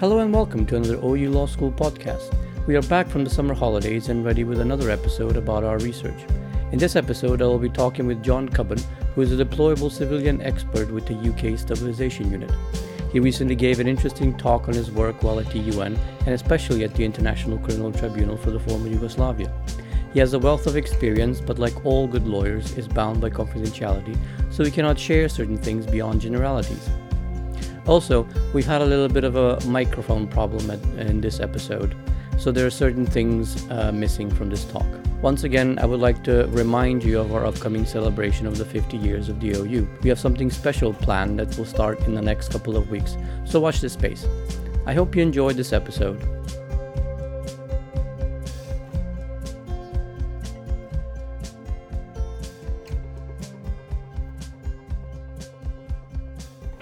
Hello 0.00 0.18
and 0.18 0.34
welcome 0.34 0.66
to 0.66 0.76
another 0.76 0.96
OU 0.96 1.30
Law 1.30 1.46
School 1.46 1.70
podcast. 1.70 2.36
We 2.66 2.74
are 2.74 2.82
back 2.82 3.06
from 3.06 3.22
the 3.22 3.30
summer 3.30 3.54
holidays 3.54 4.08
and 4.08 4.24
ready 4.24 4.42
with 4.42 4.58
another 4.58 4.90
episode 4.90 5.36
about 5.36 5.62
our 5.62 5.78
research. 5.78 6.20
In 6.72 6.80
this 6.80 6.96
episode, 6.96 7.40
I 7.40 7.44
will 7.44 7.60
be 7.60 7.68
talking 7.68 8.04
with 8.08 8.20
John 8.20 8.48
Cubbon, 8.48 8.80
who 9.14 9.22
is 9.22 9.30
a 9.30 9.44
deployable 9.44 9.92
civilian 9.92 10.42
expert 10.42 10.90
with 10.90 11.06
the 11.06 11.14
UK 11.14 11.56
Stabilization 11.56 12.28
Unit. 12.32 12.50
He 13.12 13.20
recently 13.20 13.54
gave 13.54 13.78
an 13.78 13.86
interesting 13.86 14.36
talk 14.36 14.66
on 14.66 14.74
his 14.74 14.90
work 14.90 15.22
while 15.22 15.38
at 15.38 15.48
the 15.52 15.60
UN 15.60 15.96
and 16.26 16.34
especially 16.34 16.82
at 16.82 16.92
the 16.94 17.04
International 17.04 17.58
Criminal 17.58 17.92
Tribunal 17.92 18.36
for 18.36 18.50
the 18.50 18.58
former 18.58 18.88
Yugoslavia. 18.88 19.54
He 20.12 20.18
has 20.18 20.34
a 20.34 20.40
wealth 20.40 20.66
of 20.66 20.76
experience, 20.76 21.40
but 21.40 21.60
like 21.60 21.86
all 21.86 22.08
good 22.08 22.26
lawyers, 22.26 22.76
is 22.76 22.88
bound 22.88 23.20
by 23.20 23.30
confidentiality, 23.30 24.18
so 24.50 24.64
he 24.64 24.72
cannot 24.72 24.98
share 24.98 25.28
certain 25.28 25.56
things 25.56 25.86
beyond 25.86 26.20
generalities. 26.20 26.88
Also, 27.86 28.26
we've 28.52 28.66
had 28.66 28.80
a 28.80 28.84
little 28.84 29.08
bit 29.08 29.24
of 29.24 29.36
a 29.36 29.60
microphone 29.66 30.26
problem 30.26 30.70
at, 30.70 30.82
in 31.06 31.20
this 31.20 31.40
episode, 31.40 31.94
so 32.38 32.50
there 32.50 32.66
are 32.66 32.70
certain 32.70 33.06
things 33.06 33.70
uh, 33.70 33.92
missing 33.92 34.30
from 34.30 34.48
this 34.50 34.64
talk. 34.64 34.86
Once 35.20 35.44
again, 35.44 35.78
I 35.78 35.86
would 35.86 36.00
like 36.00 36.22
to 36.24 36.46
remind 36.48 37.02
you 37.02 37.18
of 37.18 37.34
our 37.34 37.46
upcoming 37.46 37.86
celebration 37.86 38.46
of 38.46 38.58
the 38.58 38.64
50 38.64 38.96
years 38.96 39.28
of 39.28 39.40
the 39.40 39.52
OU. 39.52 39.88
We 40.02 40.08
have 40.08 40.18
something 40.18 40.50
special 40.50 40.92
planned 40.92 41.38
that 41.38 41.56
will 41.56 41.64
start 41.64 42.00
in 42.00 42.14
the 42.14 42.22
next 42.22 42.50
couple 42.50 42.76
of 42.76 42.90
weeks, 42.90 43.16
so 43.44 43.60
watch 43.60 43.80
this 43.80 43.94
space. 43.94 44.26
I 44.86 44.92
hope 44.92 45.16
you 45.16 45.22
enjoyed 45.22 45.56
this 45.56 45.72
episode. 45.72 46.22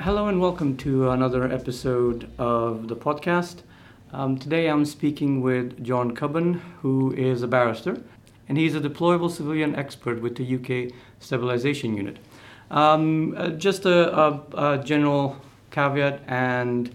Hello 0.03 0.27
and 0.27 0.41
welcome 0.41 0.77
to 0.79 1.11
another 1.11 1.45
episode 1.45 2.29
of 2.37 2.89
the 2.89 2.97
podcast. 2.97 3.59
Um, 4.13 4.37
today 4.37 4.67
I'm 4.67 4.85
speaking 4.85 5.43
with 5.43 5.85
John 5.85 6.13
Cubbon, 6.13 6.55
who 6.81 7.13
is 7.13 7.43
a 7.43 7.47
barrister, 7.47 8.03
and 8.49 8.59
he's 8.59 8.75
a 8.75 8.81
deployable 8.81 9.31
civilian 9.31 9.77
expert 9.77 10.21
with 10.21 10.35
the 10.35 10.57
UK 10.57 10.93
Stabilization 11.21 11.97
Unit. 11.97 12.19
Um, 12.73 13.37
uh, 13.37 13.51
just 13.51 13.85
a, 13.87 14.19
a, 14.19 14.43
a, 14.57 14.79
general 14.83 15.37
caveat 15.71 16.25
and 16.27 16.93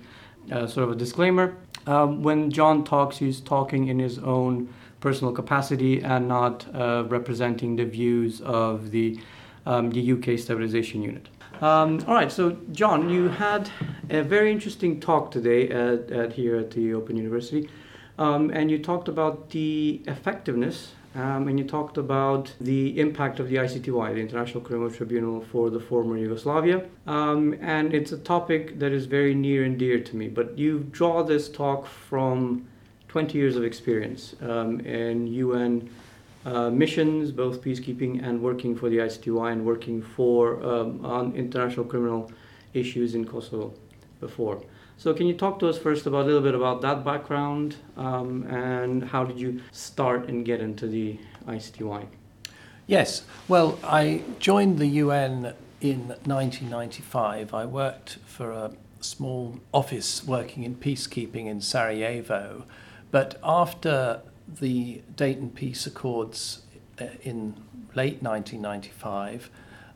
uh, 0.52 0.68
sort 0.68 0.90
of 0.90 0.92
a 0.94 0.98
disclaimer. 0.98 1.56
Um, 1.86 2.24
when 2.24 2.52
John 2.52 2.84
talks, 2.84 3.20
he's 3.20 3.40
talking 3.40 3.88
in 3.88 4.00
his 4.00 4.20
own 4.20 4.68
personal 5.00 5.32
capacity 5.32 6.02
and 6.02 6.28
not 6.28 6.66
uh, 6.76 7.06
representing 7.08 7.78
the 7.78 7.86
views 7.86 8.42
of 8.42 8.92
the, 8.92 9.18
um, 9.66 9.92
the 9.92 10.12
UK 10.12 10.38
Stabilization 10.38 11.02
Unit. 11.04 11.30
Um, 11.62 12.04
all 12.08 12.14
right, 12.14 12.32
so 12.32 12.56
John, 12.72 13.10
you 13.10 13.30
had 13.30 13.72
a 14.12 14.22
very 14.22 14.52
interesting 14.52 15.00
talk 15.00 15.32
today 15.32 15.70
at, 15.70 16.12
at 16.12 16.34
here 16.34 16.56
at 16.56 16.70
the 16.70 16.94
Open 16.94 17.18
University, 17.18 17.68
um, 18.20 18.52
and 18.52 18.70
you 18.70 18.78
talked 18.78 19.08
about 19.08 19.50
the 19.50 20.04
effectiveness, 20.06 20.94
um, 21.16 21.48
and 21.48 21.58
you 21.58 21.66
talked 21.66 21.98
about 21.98 22.54
the 22.62 23.00
impact 23.00 23.40
of 23.40 23.50
the 23.50 23.56
ICTY, 23.56 24.14
the 24.14 24.22
International 24.22 24.62
Criminal 24.62 24.92
Tribunal 24.92 25.42
for 25.42 25.72
the 25.72 25.80
former 25.80 26.16
Yugoslavia, 26.16 26.86
um, 27.08 27.58
and 27.60 27.92
it's 27.92 28.12
a 28.12 28.20
topic 28.20 28.78
that 28.78 28.92
is 28.92 29.08
very 29.08 29.34
near 29.34 29.64
and 29.64 29.80
dear 29.80 30.00
to 30.00 30.16
me. 30.16 30.28
But 30.28 30.60
you 30.60 30.86
draw 30.92 31.24
this 31.24 31.50
talk 31.50 31.88
from 31.88 32.68
20 33.08 33.36
years 33.36 33.56
of 33.56 33.64
experience 33.64 34.36
um, 34.42 34.80
in 34.82 35.26
UN 35.26 35.90
uh, 36.48 36.70
missions, 36.70 37.32
both 37.32 37.62
peacekeeping 37.62 38.26
and 38.26 38.42
working 38.42 38.74
for 38.74 38.90
the 38.90 38.98
ICTY 39.00 39.52
and 39.52 39.66
working 39.66 40.02
for 40.02 40.64
um, 40.64 41.06
on 41.06 41.36
international 41.36 41.86
criminal 41.86 42.32
issues 42.74 43.16
in 43.16 43.26
Kosovo 43.26 43.74
before. 44.22 44.64
So 44.96 45.14
can 45.14 45.28
you 45.28 45.34
talk 45.34 45.60
to 45.60 45.68
us 45.68 45.78
first 45.78 46.06
about 46.06 46.24
a 46.24 46.28
little 46.28 46.42
bit 46.42 46.56
about 46.56 46.82
that 46.82 47.04
background 47.04 47.76
um, 47.98 48.44
and 48.44 49.04
how 49.04 49.26
did 49.26 49.40
you 49.40 49.62
start 49.74 50.30
and 50.30 50.46
get 50.46 50.62
into 50.62 50.88
the 50.88 51.20
ICTY? 51.48 52.06
Yes, 52.88 53.24
well, 53.50 53.78
I 53.84 54.24
joined 54.40 54.80
the 54.80 54.88
UN 54.88 55.54
in 55.82 56.08
1995. 56.24 57.54
I 57.54 57.66
worked 57.66 58.20
for 58.26 58.52
a 58.52 58.72
small 59.02 59.60
office 59.74 60.24
working 60.24 60.64
in 60.64 60.76
peacekeeping 60.76 61.46
in 61.46 61.60
Sarajevo. 61.60 62.64
But 63.12 63.38
after 63.44 64.22
the 64.48 65.02
Dayton 65.16 65.52
Peace 65.52 65.86
Accords 65.86 66.62
uh, 67.00 67.06
in 67.22 67.56
late 67.96 68.22
1995, 68.22 69.50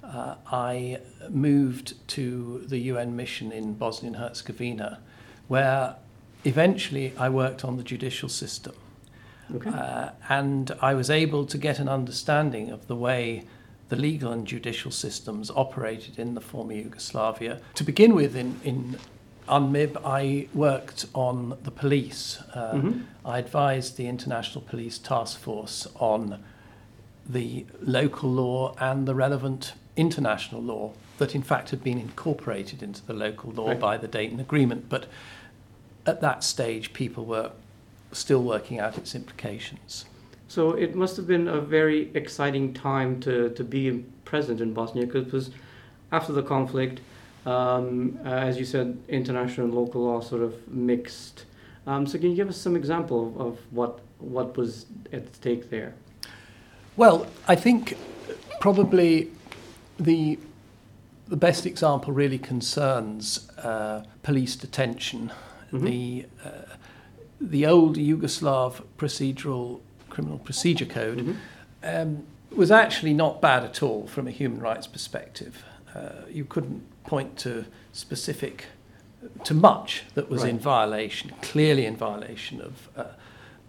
uh, 0.04 0.36
I 0.52 1.00
moved 1.30 2.08
to 2.10 2.64
the 2.68 2.78
UN 2.80 3.16
mission 3.16 3.52
in 3.52 3.74
Bosnia 3.74 4.12
and 4.12 4.16
Herzegovina, 4.18 5.00
where 5.48 5.96
eventually 6.44 7.14
I 7.18 7.30
worked 7.30 7.64
on 7.64 7.78
the 7.78 7.84
judicial 7.84 8.30
system. 8.30 8.74
Okay. 9.54 9.70
Uh, 9.70 10.10
and 10.30 10.72
I 10.82 10.94
was 10.94 11.10
able 11.10 11.46
to 11.46 11.58
get 11.58 11.80
an 11.80 11.90
understanding 11.90 12.70
of 12.70 12.88
the 12.88 12.96
way 12.96 13.44
the 13.90 13.96
legal 13.98 14.32
and 14.32 14.48
judicial 14.48 14.92
systems 14.92 15.52
operated 15.52 16.18
in 16.18 16.34
the 16.34 16.42
former 16.42 16.74
Yugoslavia. 16.74 17.60
To 17.76 17.84
begin 17.84 18.16
with, 18.16 18.36
in, 18.38 18.60
in 18.64 18.98
UNMIB, 19.52 20.02
I 20.06 20.48
worked 20.54 21.06
on 21.14 21.58
the 21.64 21.72
police. 21.72 22.40
Uh, 22.54 22.74
mm-hmm. 22.74 23.02
I 23.26 23.38
advised 23.38 23.98
the 23.98 24.08
International 24.08 24.62
Police 24.62 24.98
Task 24.98 25.38
Force 25.38 25.88
on 25.98 26.42
the 27.28 27.66
local 27.82 28.32
law 28.32 28.76
and 28.80 29.08
the 29.08 29.14
relevant 29.14 29.74
international 29.98 30.62
law 30.62 30.94
that, 31.18 31.36
in 31.36 31.44
fact, 31.44 31.70
had 31.70 31.84
been 31.84 32.00
incorporated 32.00 32.82
into 32.82 33.06
the 33.06 33.14
local 33.14 33.52
law 33.52 33.68
right. 33.68 33.80
by 33.80 33.98
the 33.98 34.08
Dayton 34.08 34.40
Agreement. 34.40 34.88
But 34.88 35.08
at 36.06 36.22
that 36.22 36.44
stage, 36.44 36.94
people 36.94 37.26
were 37.26 37.52
still 38.14 38.42
working 38.42 38.80
out 38.80 38.98
its 38.98 39.14
implications. 39.14 40.06
So 40.48 40.72
it 40.72 40.96
must 40.96 41.16
have 41.18 41.28
been 41.28 41.48
a 41.48 41.62
very 41.62 42.10
exciting 42.14 42.74
time 42.74 43.20
to, 43.22 43.50
to 43.50 43.64
be 43.64 44.04
present 44.26 44.62
in 44.62 44.74
Bosnia 44.74 45.06
because 45.06 45.28
it 45.28 45.34
was 45.34 45.52
after 46.12 46.34
the 46.34 46.44
conflict 46.44 47.02
um, 47.46 48.20
uh, 48.26 48.30
as 48.30 48.58
you 48.58 48.66
said, 48.66 48.98
international 49.08 49.68
and 49.68 49.76
local 49.76 50.04
law 50.04 50.22
sort 50.22 50.42
of 50.42 50.68
mixed. 50.68 51.46
Um, 51.88 52.06
so, 52.06 52.18
can 52.20 52.30
you 52.30 52.36
give 52.36 52.50
us 52.50 52.58
some 52.58 52.76
example 52.76 53.28
of, 53.28 53.48
of 53.48 53.60
what 53.72 54.00
what 54.20 54.56
was 54.56 54.86
at 55.12 55.36
stake 55.36 55.70
there? 55.70 55.96
Well, 56.96 57.28
I 57.48 57.56
think 57.56 57.98
probably 58.60 59.32
the 60.00 60.38
the 61.28 61.38
best 61.38 61.66
example 61.66 62.14
really 62.14 62.38
concerns 62.38 63.50
uh, 63.58 64.04
police 64.22 64.56
detention. 64.56 65.32
Mm-hmm. 65.72 65.86
The 65.86 66.26
uh, 66.44 66.76
the 67.40 67.66
old 67.66 67.98
Yugoslav 67.98 68.84
procedural 68.98 69.80
criminal 70.10 70.38
procedure 70.38 70.86
code 70.86 71.18
mm-hmm. 71.20 71.38
um, 71.84 72.24
was 72.56 72.70
actually 72.70 73.14
not 73.14 73.42
bad 73.42 73.64
at 73.64 73.82
all 73.82 74.06
from 74.08 74.28
a 74.28 74.32
human 74.32 74.60
rights 74.60 74.86
perspective. 74.86 75.64
Uh, 75.96 76.28
you 76.30 76.46
couldn't 76.46 76.84
point 77.14 77.38
to 77.46 77.66
specific, 77.92 78.66
to 79.44 79.54
much 79.54 80.04
that 80.16 80.30
was 80.30 80.42
right. 80.42 80.52
in 80.52 80.60
violation, 80.60 81.28
clearly 81.42 81.86
in 81.86 81.96
violation 81.96 82.62
of. 82.62 82.74
Uh, 82.96 83.04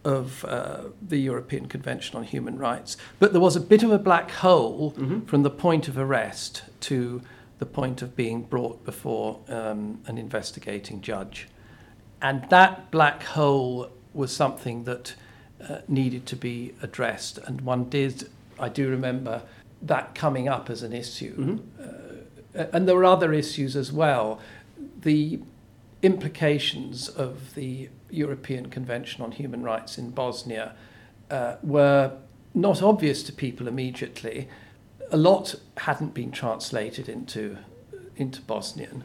of 0.04 0.44
uh, 0.44 0.80
the 1.10 1.16
European 1.30 1.66
Convention 1.74 2.18
on 2.18 2.24
Human 2.24 2.56
Rights. 2.58 2.96
But 3.20 3.30
there 3.32 3.40
was 3.40 3.56
a 3.56 3.60
bit 3.60 3.84
of 3.84 3.92
a 3.92 3.98
black 3.98 4.32
hole 4.32 4.90
mm-hmm. 4.90 5.20
from 5.30 5.44
the 5.44 5.50
point 5.50 5.86
of 5.86 5.96
arrest 5.96 6.64
to 6.88 7.22
the 7.60 7.66
point 7.66 8.02
of 8.02 8.16
being 8.16 8.42
brought 8.42 8.84
before 8.84 9.38
um, 9.48 10.00
an 10.08 10.18
investigating 10.18 11.02
judge. 11.02 11.46
And 12.20 12.38
that 12.50 12.90
black 12.90 13.22
hole 13.22 13.90
was 14.12 14.34
something 14.34 14.84
that 14.84 15.14
uh, 15.68 15.78
needed 15.86 16.26
to 16.26 16.36
be 16.36 16.74
addressed. 16.82 17.38
And 17.46 17.60
one 17.60 17.84
did, 17.88 18.28
I 18.58 18.68
do 18.68 18.90
remember 18.90 19.42
that 19.82 20.16
coming 20.16 20.48
up 20.48 20.68
as 20.68 20.82
an 20.82 20.92
issue. 20.92 21.36
Mm-hmm. 21.36 21.82
Uh, 21.82 22.01
and 22.54 22.88
there 22.88 22.96
were 22.96 23.04
other 23.04 23.32
issues 23.32 23.76
as 23.76 23.92
well. 23.92 24.40
The 25.00 25.40
implications 26.02 27.08
of 27.08 27.54
the 27.54 27.88
European 28.10 28.68
Convention 28.68 29.22
on 29.22 29.32
Human 29.32 29.62
Rights 29.62 29.98
in 29.98 30.10
Bosnia 30.10 30.74
uh, 31.30 31.56
were 31.62 32.12
not 32.54 32.82
obvious 32.82 33.22
to 33.24 33.32
people 33.32 33.68
immediately. 33.68 34.48
A 35.10 35.16
lot 35.16 35.54
hadn't 35.78 36.14
been 36.14 36.30
translated 36.30 37.08
into 37.08 37.58
into 38.16 38.42
Bosnian, 38.42 39.04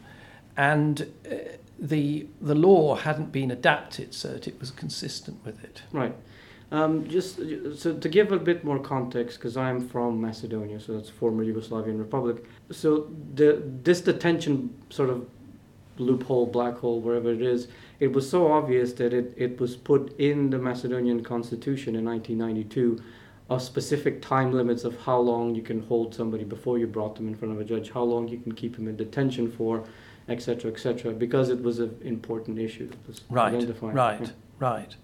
and 0.56 1.12
uh, 1.30 1.36
the 1.78 2.26
the 2.40 2.54
law 2.54 2.96
hadn't 2.96 3.32
been 3.32 3.50
adapted 3.50 4.14
so 4.14 4.28
that 4.28 4.46
it 4.46 4.58
was 4.60 4.70
consistent 4.70 5.44
with 5.44 5.62
it. 5.64 5.82
Right. 5.92 6.14
Um, 6.70 7.08
just 7.08 7.40
so 7.78 7.94
to 7.96 8.08
give 8.08 8.30
a 8.30 8.38
bit 8.38 8.62
more 8.62 8.78
context, 8.78 9.38
because 9.38 9.56
I'm 9.56 9.80
from 9.88 10.20
Macedonia, 10.20 10.78
so 10.78 10.92
that's 10.92 11.08
former 11.08 11.42
Yugoslavian 11.44 11.98
Republic. 11.98 12.44
So 12.70 13.10
the 13.34 13.62
this 13.82 14.02
detention 14.02 14.74
sort 14.90 15.08
of 15.08 15.26
loophole, 15.96 16.46
black 16.46 16.76
hole, 16.76 17.00
wherever 17.00 17.32
it 17.32 17.42
is, 17.42 17.68
it 18.00 18.12
was 18.12 18.28
so 18.28 18.52
obvious 18.52 18.92
that 18.94 19.12
it, 19.12 19.32
it 19.36 19.58
was 19.58 19.76
put 19.76 20.16
in 20.20 20.50
the 20.50 20.58
Macedonian 20.58 21.22
constitution 21.24 21.96
in 21.96 22.04
1992 22.04 23.02
of 23.50 23.62
specific 23.62 24.20
time 24.20 24.52
limits 24.52 24.84
of 24.84 25.00
how 25.00 25.18
long 25.18 25.54
you 25.54 25.62
can 25.62 25.80
hold 25.84 26.14
somebody 26.14 26.44
before 26.44 26.78
you 26.78 26.86
brought 26.86 27.16
them 27.16 27.28
in 27.28 27.34
front 27.34 27.52
of 27.54 27.60
a 27.60 27.64
judge, 27.64 27.90
how 27.90 28.02
long 28.02 28.28
you 28.28 28.38
can 28.38 28.52
keep 28.52 28.76
them 28.76 28.86
in 28.88 28.96
detention 28.96 29.50
for, 29.50 29.84
etc., 30.28 30.70
etc., 30.70 31.12
because 31.12 31.48
it 31.48 31.60
was 31.62 31.78
an 31.78 31.98
important 32.04 32.58
issue 32.58 32.90
Right, 33.30 33.52
right, 33.94 34.20
Yeah. 34.20 34.28
right, 34.58 34.96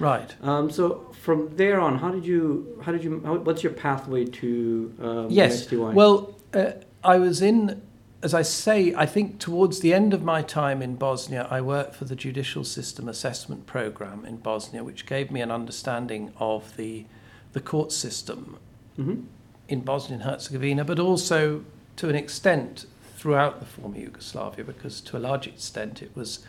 right. 0.00 0.34
Um, 0.42 0.70
so 0.70 1.14
from 1.22 1.54
there 1.56 1.80
on, 1.80 1.98
how 1.98 2.10
did 2.10 2.24
you? 2.24 2.80
How 2.84 2.92
did 2.92 3.04
you? 3.04 3.20
How, 3.24 3.36
what's 3.36 3.62
your 3.62 3.72
pathway 3.72 4.24
to 4.24 4.94
um, 5.00 5.26
Yes. 5.30 5.70
Well, 5.70 6.38
uh, 6.54 6.72
I 7.04 7.18
was 7.18 7.42
in, 7.42 7.82
as 8.22 8.34
I 8.34 8.42
say, 8.42 8.94
I 8.94 9.06
think 9.06 9.38
towards 9.38 9.80
the 9.80 9.94
end 9.94 10.14
of 10.14 10.22
my 10.22 10.42
time 10.42 10.82
in 10.82 10.96
Bosnia, 10.96 11.46
I 11.50 11.60
worked 11.60 11.94
for 11.94 12.04
the 12.04 12.16
Judicial 12.16 12.64
System 12.64 13.08
Assessment 13.08 13.66
Program 13.66 14.24
in 14.24 14.38
Bosnia, 14.38 14.82
which 14.82 15.06
gave 15.06 15.30
me 15.30 15.40
an 15.40 15.50
understanding 15.50 16.32
of 16.38 16.76
the, 16.76 17.06
the 17.52 17.60
court 17.60 17.92
system 17.92 18.58
hmm 18.96 19.20
in 19.68 19.82
Bosnia 19.82 20.14
and 20.14 20.22
Herzegovina, 20.22 20.84
but 20.84 20.98
also 20.98 21.62
to 21.96 22.08
an 22.08 22.14
extent 22.14 22.86
throughout 23.16 23.60
the 23.60 23.66
former 23.66 23.98
Yugoslavia, 23.98 24.64
because 24.64 25.00
to 25.02 25.16
a 25.16 25.20
large 25.20 25.46
extent 25.46 26.00
it 26.02 26.10
was 26.16 26.40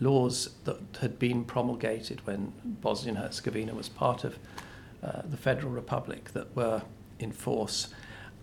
laws 0.00 0.50
that 0.64 0.78
had 1.00 1.18
been 1.18 1.44
promulgated 1.44 2.26
when 2.26 2.52
Bosnia 2.64 3.14
and 3.14 3.22
Herzegovina 3.22 3.74
was 3.74 3.88
part 3.88 4.24
of 4.24 4.38
uh, 5.02 5.22
the 5.24 5.36
Federal 5.36 5.72
Republic 5.72 6.32
that 6.32 6.54
were 6.56 6.82
in 7.18 7.32
force. 7.32 7.88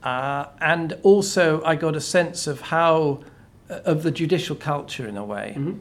Uh, 0.04 0.46
and 0.62 0.98
also, 1.04 1.64
I 1.64 1.76
got 1.76 1.96
a 1.96 2.02
sense 2.02 2.48
of 2.48 2.62
how, 2.62 3.22
uh, 3.70 3.80
of 3.86 4.04
the 4.04 4.12
judicial 4.12 4.56
culture 4.56 5.08
in 5.08 5.18
a 5.18 5.26
way. 5.26 5.54
hmm 5.56 5.74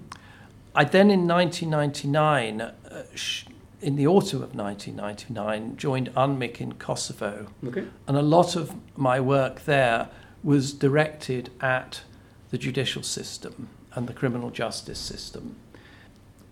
I 0.75 0.85
then, 0.85 1.11
in 1.11 1.27
1999, 1.27 2.61
uh, 2.61 3.05
sh- 3.15 3.47
in 3.81 3.97
the 3.97 4.07
autumn 4.07 4.43
of 4.43 4.55
1999, 4.55 5.77
joined 5.79 6.13
UNMIK 6.15 6.61
in 6.61 6.75
Kosovo. 6.75 7.47
Okay. 7.67 7.87
And 8.07 8.17
a 8.19 8.23
lot 8.23 8.57
of 8.57 8.75
my 8.95 9.19
work 9.19 9.65
there 9.65 10.11
was 10.45 10.75
directed 10.75 11.51
at 11.63 12.03
the 12.51 12.59
judicial 12.59 13.03
system 13.03 13.71
and 13.95 14.07
the 14.07 14.13
criminal 14.13 14.51
justice 14.51 14.99
system. 14.99 15.57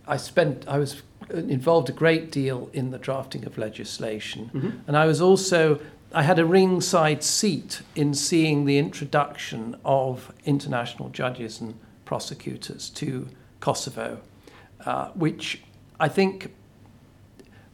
I 0.07 0.17
spent, 0.17 0.67
I 0.69 0.79
was 0.79 1.03
involved 1.31 1.89
a 1.89 1.93
great 1.93 2.31
deal 2.31 2.69
in 2.73 2.91
the 2.91 2.99
drafting 2.99 3.47
of 3.47 3.59
legislation. 3.59 4.49
hmm 4.49 4.71
And 4.87 4.97
I 4.97 5.07
was 5.07 5.21
also, 5.21 5.81
I 6.13 6.23
had 6.23 6.39
a 6.39 6.45
ringside 6.45 7.23
seat 7.23 7.83
in 7.95 8.15
seeing 8.15 8.67
the 8.67 8.79
introduction 8.79 9.77
of 9.85 10.33
international 10.45 11.09
judges 11.09 11.61
and 11.61 11.75
prosecutors 12.05 12.91
to 12.91 13.29
Kosovo, 13.61 14.19
uh, 14.85 15.09
which 15.15 15.63
I 15.99 16.09
think 16.09 16.53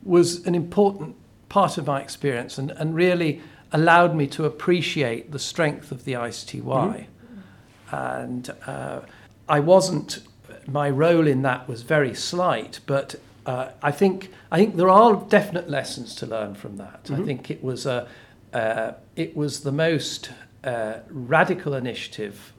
was 0.03 0.47
an 0.47 0.55
important 0.55 1.17
part 1.49 1.79
of 1.79 1.87
my 1.87 2.00
experience 2.00 2.59
and, 2.59 2.71
and 2.71 2.94
really 2.94 3.41
allowed 3.73 4.15
me 4.15 4.26
to 4.26 4.44
appreciate 4.44 5.33
the 5.33 5.38
strength 5.38 5.93
of 5.93 6.05
the 6.05 6.12
ICTY. 6.12 6.62
Mhm. 6.62 7.06
And 7.93 8.50
uh, 8.67 9.00
I 9.49 9.61
wasn't, 9.61 10.21
my 10.67 10.89
role 10.91 11.27
in 11.27 11.43
that 11.43 11.69
was 11.69 11.83
very 11.83 12.15
slight, 12.15 12.81
but 12.87 13.15
uh, 13.47 13.69
I 13.83 13.91
think 13.91 14.31
I 14.53 14.59
think 14.59 14.77
there 14.77 14.89
are 14.91 15.15
definite 15.29 15.69
lessons 15.71 16.15
to 16.17 16.27
learn 16.27 16.55
from 16.55 16.77
that. 16.77 17.09
I 17.11 17.15
Mhm. 17.15 17.25
think 17.27 17.51
it 17.51 17.62
was 17.62 17.87
a 17.87 18.07
uh, 18.53 18.93
it 19.17 19.37
was 19.37 19.61
the 19.61 19.73
most 19.73 20.31
uh, 20.65 20.95
radical 21.09 21.73
initiative 21.75 22.53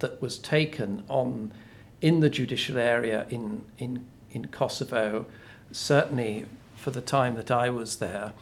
that 0.00 0.20
was 0.22 0.38
taken 0.38 1.02
on 1.08 1.50
in 2.00 2.20
the 2.20 2.30
judicial 2.30 2.78
area 2.78 3.26
in 3.30 3.62
in 3.78 4.04
in 4.32 4.46
Kosovo, 4.46 5.26
certainly 5.72 6.46
for 6.76 6.90
the 6.90 7.00
time 7.00 7.34
that 7.34 7.50
I 7.50 7.68
was 7.70 7.96
there. 7.96 8.32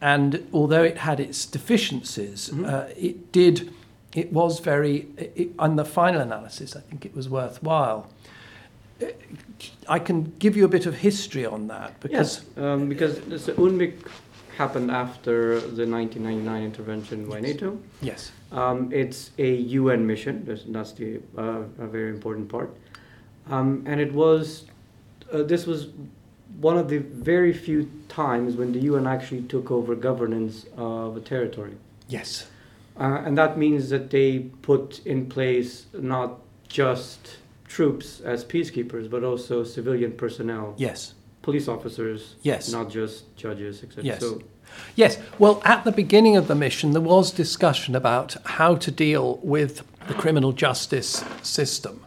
And 0.00 0.46
although 0.52 0.84
it 0.84 0.98
had 0.98 1.18
its 1.20 1.44
deficiencies, 1.46 2.50
Mhm. 2.50 2.68
uh, 2.68 2.88
it 2.96 3.32
did. 3.32 3.72
It 4.14 4.32
was 4.32 4.60
very. 4.60 5.06
It, 5.16 5.50
on 5.58 5.76
the 5.76 5.84
final 5.84 6.20
analysis, 6.20 6.76
I 6.76 6.80
think 6.80 7.04
it 7.04 7.14
was 7.16 7.28
worthwhile. 7.28 8.06
I 9.88 9.98
can 9.98 10.32
give 10.38 10.56
you 10.56 10.64
a 10.64 10.68
bit 10.68 10.86
of 10.86 10.94
history 10.94 11.46
on 11.46 11.68
that 11.68 11.98
because 12.00 12.42
Yes, 12.56 12.64
um, 12.64 12.88
because 12.88 13.20
the 13.20 13.52
UNMIK 13.54 13.94
happened 14.56 14.90
after 14.90 15.60
the 15.60 15.86
1999 15.86 16.62
intervention 16.64 17.28
by 17.28 17.40
NATO. 17.40 17.78
yes, 18.02 18.32
Um, 18.50 18.90
it's 18.92 19.30
a 19.38 19.54
UN 19.80 20.06
mission. 20.06 20.44
That's, 20.44 20.64
that's 20.66 20.92
the 20.92 21.20
uh, 21.36 21.62
a 21.78 21.86
very 21.86 22.10
important 22.10 22.48
part. 22.48 22.70
Um, 23.50 23.84
and 23.86 24.00
it 24.00 24.12
was 24.12 24.64
uh, 25.32 25.42
this 25.42 25.66
was 25.66 25.88
one 26.60 26.76
of 26.78 26.88
the 26.88 26.98
very 26.98 27.52
few 27.52 27.88
times 28.08 28.56
when 28.56 28.72
the 28.72 28.80
UN 28.80 29.06
actually 29.06 29.42
took 29.42 29.70
over 29.70 29.94
governance 29.94 30.66
of 30.76 31.16
a 31.16 31.20
territory. 31.20 31.74
yes, 32.08 32.48
Uh, 33.00 33.22
and 33.26 33.38
that 33.38 33.56
means 33.56 33.90
that 33.90 34.10
they 34.10 34.40
put 34.62 35.06
in 35.06 35.26
place 35.26 35.86
not 35.94 36.30
just 36.68 37.38
troops 37.68 38.20
as 38.20 38.44
peacekeepers, 38.44 39.08
but 39.10 39.22
also 39.22 39.62
civilian 39.62 40.12
personnel, 40.12 40.74
yes, 40.76 41.14
police 41.42 41.68
officers, 41.68 42.36
yes. 42.42 42.72
not 42.72 42.90
just 42.90 43.36
judges, 43.36 43.82
etc. 43.82 44.04
Yes. 44.04 44.20
So, 44.20 44.42
Yes, 44.94 45.18
well, 45.38 45.62
at 45.64 45.84
the 45.84 45.92
beginning 45.92 46.36
of 46.36 46.46
the 46.46 46.54
mission, 46.54 46.92
there 46.92 47.00
was 47.00 47.30
discussion 47.30 47.96
about 47.96 48.36
how 48.44 48.74
to 48.76 48.90
deal 48.90 49.38
with 49.42 49.82
the 50.06 50.14
criminal 50.14 50.52
justice 50.52 51.24
system. 51.42 52.04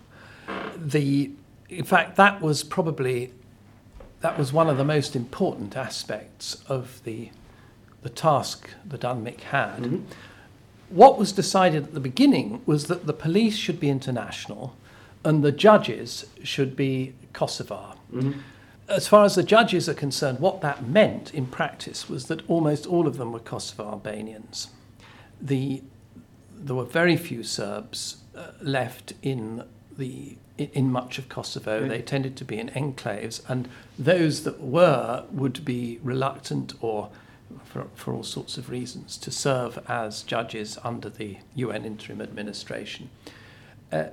The, 0.78 1.32
in 1.70 1.84
fact, 1.84 2.18
that 2.18 2.40
was 2.42 2.64
probably 2.64 3.32
that 4.22 4.38
was 4.38 4.54
one 4.54 4.70
of 4.70 4.78
the 4.78 4.84
most 4.84 5.16
important 5.16 5.76
aspects 5.76 6.64
of 6.68 7.04
the 7.04 7.32
the 8.04 8.10
task 8.10 8.70
that 8.86 9.02
UNMIK 9.02 9.42
had. 9.42 9.78
mhm. 9.80 10.04
What 10.90 11.18
was 11.18 11.32
decided 11.32 11.84
at 11.84 11.94
the 11.94 12.00
beginning 12.00 12.62
was 12.66 12.88
that 12.88 13.06
the 13.06 13.14
police 13.14 13.56
should 13.56 13.80
be 13.80 13.90
international, 13.90 14.76
and 15.24 15.44
the 15.44 15.52
judges 15.52 16.26
should 16.44 16.76
be 16.76 17.14
Kosovar 17.34 17.96
Mhm. 18.14 18.40
as 18.90 19.08
far 19.08 19.24
as 19.24 19.36
the 19.36 19.44
judges 19.44 19.88
are 19.88 19.94
concerned, 19.94 20.40
what 20.40 20.62
that 20.62 20.86
meant 20.88 21.34
in 21.34 21.46
practice 21.46 22.10
was 22.10 22.26
that 22.26 22.42
almost 22.50 22.86
all 22.86 23.08
of 23.08 23.18
them 23.18 23.32
were 23.32 23.40
Kosovo 23.40 23.86
Albanians. 23.90 24.68
The, 25.42 25.82
there 26.54 26.76
were 26.76 26.84
very 26.86 27.16
few 27.16 27.44
Serbs 27.44 28.18
uh, 28.36 28.48
left 28.62 29.14
in 29.22 29.64
the 29.98 30.38
in, 30.58 30.70
in 30.74 30.92
much 30.92 31.18
of 31.18 31.30
Kosovo. 31.30 31.72
Okay. 31.78 31.88
They 31.88 32.02
tended 32.02 32.36
to 32.38 32.46
be 32.46 32.60
in 32.60 32.70
enclaves, 32.70 33.42
and 33.48 33.70
those 33.98 34.44
that 34.44 34.60
were 34.62 35.24
would 35.32 35.64
be 35.66 36.00
reluctant 36.04 36.74
or 36.82 37.10
for, 37.66 37.88
for 37.96 38.14
all 38.14 38.24
sorts 38.24 38.58
of 38.58 38.70
reasons 38.70 39.18
to 39.18 39.32
serve 39.32 39.80
as 39.88 40.24
judges 40.24 40.78
under 40.84 41.10
the 41.10 41.38
UN 41.56 41.86
interim 41.86 42.22
administration. 42.22 43.10
Uh, 43.92 44.06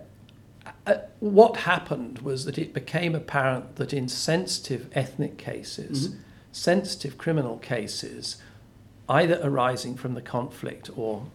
uh, 0.86 0.94
what 1.20 1.58
happened 1.58 2.20
was 2.20 2.44
that 2.44 2.58
it 2.58 2.72
became 2.72 3.14
apparent 3.14 3.76
that 3.76 3.92
in 3.92 4.08
sensitive 4.08 4.88
ethnic 4.92 5.36
cases, 5.38 6.08
Mhm. 6.08 6.16
sensitive 6.52 7.18
criminal 7.18 7.58
cases, 7.58 8.36
either 9.08 9.40
arising 9.42 9.96
from 9.96 10.14
the 10.14 10.22
conflict 10.22 10.90
or 10.96 11.26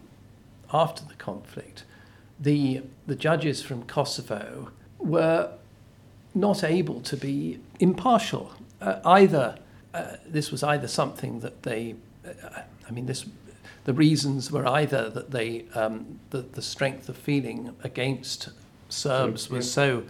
after 0.72 1.04
the 1.04 1.14
conflict, 1.14 1.84
the, 2.38 2.82
the 3.06 3.14
judges 3.16 3.62
from 3.62 3.84
Kosovo 3.84 4.70
were 4.98 5.52
not 6.34 6.64
able 6.64 7.00
to 7.02 7.16
be 7.16 7.60
impartial. 7.78 8.52
Uh, 8.80 9.00
either 9.04 9.58
uh, 9.94 10.16
this 10.26 10.50
was 10.50 10.62
either 10.64 10.88
something 10.88 11.40
that 11.40 11.62
they, 11.62 11.94
uh, 12.26 12.62
I 12.88 12.90
mean, 12.90 13.06
this, 13.06 13.24
the 13.84 13.92
reasons 13.92 14.50
were 14.50 14.66
either 14.66 15.08
that 15.10 15.30
they, 15.30 15.66
um, 15.74 16.18
the, 16.30 16.42
the 16.42 16.62
strength 16.62 17.08
of 17.08 17.16
feeling 17.16 17.76
against 17.84 18.48
Serbs 18.94 19.50
was 19.50 19.70
so 19.70 20.04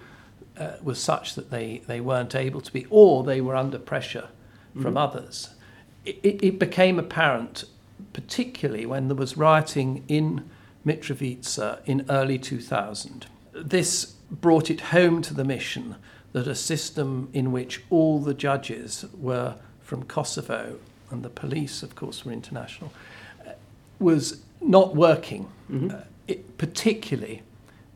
uh, 0.58 0.74
was 0.82 1.00
such 1.02 1.34
that 1.34 1.50
they, 1.50 1.82
they 1.88 2.00
weren't 2.00 2.34
able 2.34 2.60
to 2.60 2.72
be, 2.72 2.86
or 2.88 3.24
they 3.24 3.40
were 3.40 3.56
under 3.56 3.78
pressure 3.78 4.28
from 4.80 4.94
Mhm. 4.94 4.98
others. 5.02 5.48
It, 6.04 6.20
it, 6.22 6.44
it 6.44 6.58
became 6.60 6.96
apparent, 6.98 7.64
particularly 8.12 8.86
when 8.86 9.08
there 9.08 9.16
was 9.16 9.36
rioting 9.36 10.04
in 10.06 10.48
Mitrovica 10.86 11.80
in 11.86 12.04
early 12.08 12.38
2000. 12.38 13.26
This 13.52 14.14
brought 14.30 14.70
it 14.70 14.80
home 14.92 15.22
to 15.22 15.34
the 15.34 15.44
mission 15.44 15.96
that 16.32 16.46
a 16.46 16.54
system 16.54 17.30
in 17.32 17.50
which 17.50 17.82
all 17.90 18.20
the 18.20 18.34
judges 18.34 19.04
were 19.18 19.56
from 19.80 20.04
Kosovo 20.04 20.76
and 21.10 21.24
the 21.24 21.30
police, 21.30 21.82
of 21.82 21.96
course, 21.96 22.24
were 22.24 22.32
international, 22.32 22.92
uh, 23.44 23.50
was 23.98 24.40
not 24.60 24.94
working, 24.94 25.48
Mhm. 25.70 25.92
uh, 25.94 26.04
it, 26.28 26.58
particularly 26.58 27.42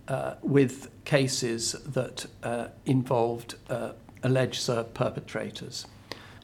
uh, 0.09 0.35
with 0.43 0.89
cases 1.05 1.73
that 1.87 2.27
uh, 2.43 2.69
involved 2.87 3.55
uh, 3.69 3.93
alleged 4.23 4.61
Serb 4.61 4.95
perpetrators. 4.95 5.87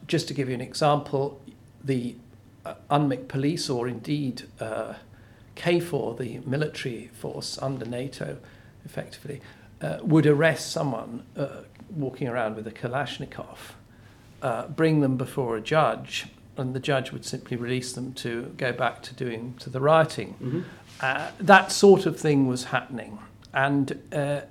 Just 0.07 0.27
to 0.27 0.33
give 0.33 0.47
you 0.47 0.55
an 0.55 0.61
example, 0.61 1.41
the 1.83 2.15
uh, 2.65 2.75
UNMIK 2.89 3.27
police, 3.27 3.69
or 3.69 3.87
indeed 3.87 4.43
uh, 4.59 4.93
KFOR, 5.55 6.17
the 6.17 6.39
military 6.45 7.07
force 7.13 7.57
under 7.61 7.85
NATO, 7.85 8.37
effectively, 8.85 9.41
uh, 9.81 9.97
would 10.01 10.25
arrest 10.25 10.71
someone 10.71 11.23
uh, 11.35 11.61
walking 11.89 12.27
around 12.27 12.55
with 12.55 12.67
a 12.67 12.71
Kalashnikov, 12.71 13.57
uh, 14.41 14.67
bring 14.67 15.01
them 15.01 15.17
before 15.17 15.57
a 15.57 15.61
judge, 15.61 16.27
and 16.57 16.73
the 16.73 16.79
judge 16.79 17.11
would 17.11 17.25
simply 17.25 17.57
release 17.57 17.93
them 17.93 18.13
to 18.13 18.53
go 18.57 18.71
back 18.71 19.01
to 19.03 19.13
doing 19.13 19.55
to 19.59 19.69
the 19.69 19.79
rioting. 19.79 20.35
Mhm. 20.41 20.63
Uh, 21.01 21.31
that 21.39 21.71
sort 21.71 22.05
of 22.05 22.19
thing 22.19 22.47
was 22.47 22.65
happening, 22.65 23.19
and 23.55 23.99
uh, 24.13 24.41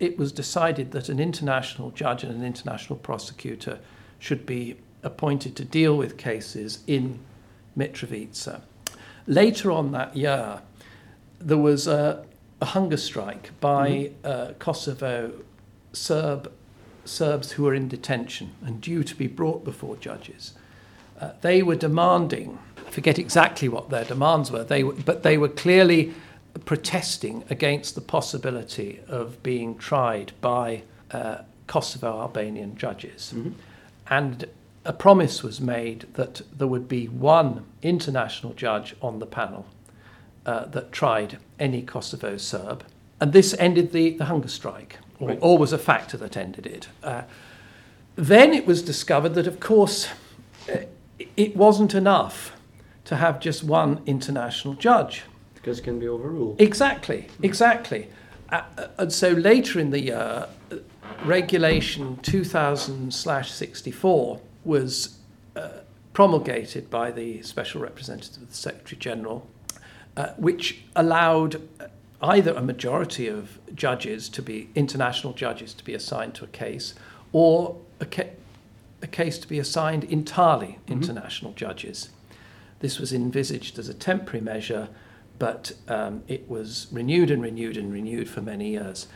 it 0.00 0.18
was 0.18 0.32
decided 0.32 0.90
that 0.92 1.08
an 1.08 1.20
international 1.20 1.90
judge 1.90 2.24
and 2.24 2.34
an 2.34 2.44
international 2.44 2.98
prosecutor 2.98 3.78
should 4.18 4.44
be 4.44 4.76
appointed 5.02 5.54
to 5.56 5.64
deal 5.64 5.96
with 5.96 6.16
cases 6.16 6.82
in 6.86 7.20
Mitrovica. 7.76 8.62
Later 9.26 9.70
on 9.70 9.92
that 9.92 10.16
year, 10.16 10.62
there 11.38 11.58
was 11.58 11.86
a, 11.86 12.24
a 12.60 12.64
hunger 12.64 12.96
strike 12.96 13.50
by 13.60 13.90
mm-hmm. 13.90 14.14
uh, 14.24 14.52
Kosovo 14.58 15.32
Serb 15.92 16.50
Serbs 17.04 17.52
who 17.52 17.64
were 17.64 17.74
in 17.74 17.88
detention 17.88 18.52
and 18.64 18.80
due 18.80 19.02
to 19.02 19.14
be 19.16 19.26
brought 19.26 19.64
before 19.64 19.96
judges. 19.96 20.52
Uh, 21.20 21.32
they 21.40 21.62
were 21.62 21.74
demanding, 21.74 22.58
I 22.86 22.90
forget 22.90 23.18
exactly 23.18 23.68
what 23.68 23.90
their 23.90 24.04
demands 24.04 24.52
were, 24.52 24.62
they 24.64 24.84
were, 24.84 24.94
but 24.94 25.24
they 25.24 25.36
were 25.36 25.48
clearly 25.48 26.14
protesting 26.64 27.44
against 27.50 27.94
the 27.94 28.00
possibility 28.00 29.00
of 29.08 29.42
being 29.42 29.76
tried 29.76 30.32
by 30.40 30.82
uh, 31.10 31.38
Kosovo 31.66 32.20
Albanian 32.20 32.76
judges. 32.76 33.32
Mm-hmm. 33.34 33.52
And 34.08 34.46
a 34.84 34.92
promise 34.92 35.42
was 35.42 35.60
made 35.60 36.06
that 36.14 36.42
there 36.56 36.66
would 36.66 36.88
be 36.88 37.06
one 37.06 37.64
international 37.82 38.52
judge 38.54 38.94
on 39.00 39.18
the 39.18 39.26
panel 39.26 39.66
uh, 40.44 40.66
that 40.66 40.92
tried 40.92 41.38
any 41.58 41.82
Kosovo 41.82 42.36
Serb. 42.36 42.84
And 43.20 43.32
this 43.32 43.54
ended 43.58 43.92
the, 43.92 44.10
the 44.10 44.24
hunger 44.24 44.48
strike, 44.48 44.98
or, 45.20 45.28
right. 45.28 45.38
or 45.40 45.56
was 45.56 45.72
a 45.72 45.78
factor 45.78 46.16
that 46.16 46.36
ended 46.36 46.66
it. 46.66 46.88
Uh, 47.02 47.22
then 48.16 48.52
it 48.52 48.66
was 48.66 48.82
discovered 48.82 49.34
that, 49.34 49.46
of 49.46 49.60
course, 49.60 50.08
uh, 50.68 50.78
it 51.36 51.56
wasn't 51.56 51.94
enough 51.94 52.56
to 53.04 53.16
have 53.16 53.40
just 53.40 53.62
one 53.62 54.02
international 54.06 54.74
judge. 54.74 55.22
Because 55.62 55.78
it 55.78 55.82
can 55.82 55.98
be 55.98 56.08
overruled. 56.08 56.60
Exactly, 56.60 57.28
exactly. 57.42 58.08
Uh, 58.50 58.62
uh 58.76 58.88
and 58.98 59.12
so 59.12 59.30
later 59.30 59.78
in 59.80 59.90
the 59.90 60.00
year, 60.00 60.48
Regulation 61.24 62.18
2000 62.22 63.12
64 63.12 64.40
was 64.64 65.18
uh, 65.54 65.68
promulgated 66.12 66.90
by 66.90 67.10
the 67.10 67.42
Special 67.42 67.80
Representative 67.80 68.42
of 68.42 68.50
the 68.50 68.56
Secretary 68.56 68.98
General, 68.98 69.46
uh, 70.16 70.28
which 70.36 70.82
allowed 70.96 71.60
either 72.20 72.52
a 72.54 72.62
majority 72.62 73.26
of 73.26 73.58
judges 73.74 74.28
to 74.28 74.42
be 74.42 74.68
international 74.74 75.32
judges 75.32 75.74
to 75.74 75.84
be 75.84 75.94
assigned 75.94 76.34
to 76.34 76.44
a 76.44 76.48
case, 76.48 76.94
or 77.32 77.80
a, 78.00 78.06
ca- 78.06 78.30
a 79.00 79.06
case 79.06 79.38
to 79.38 79.48
be 79.48 79.58
assigned 79.58 80.04
entirely 80.04 80.78
mm-hmm. 80.86 80.92
international 80.92 81.52
judges. 81.52 82.10
This 82.80 82.98
was 82.98 83.12
envisaged 83.12 83.78
as 83.78 83.88
a 83.88 83.94
temporary 83.94 84.40
measure, 84.40 84.88
but 85.42 85.72
um, 85.88 86.22
it 86.28 86.48
was 86.48 86.86
renewed 86.92 87.28
and 87.28 87.42
renewed 87.42 87.76
and 87.76 87.92
renewed 87.92 88.30
for 88.30 88.40
many 88.40 88.70
years. 88.70 89.08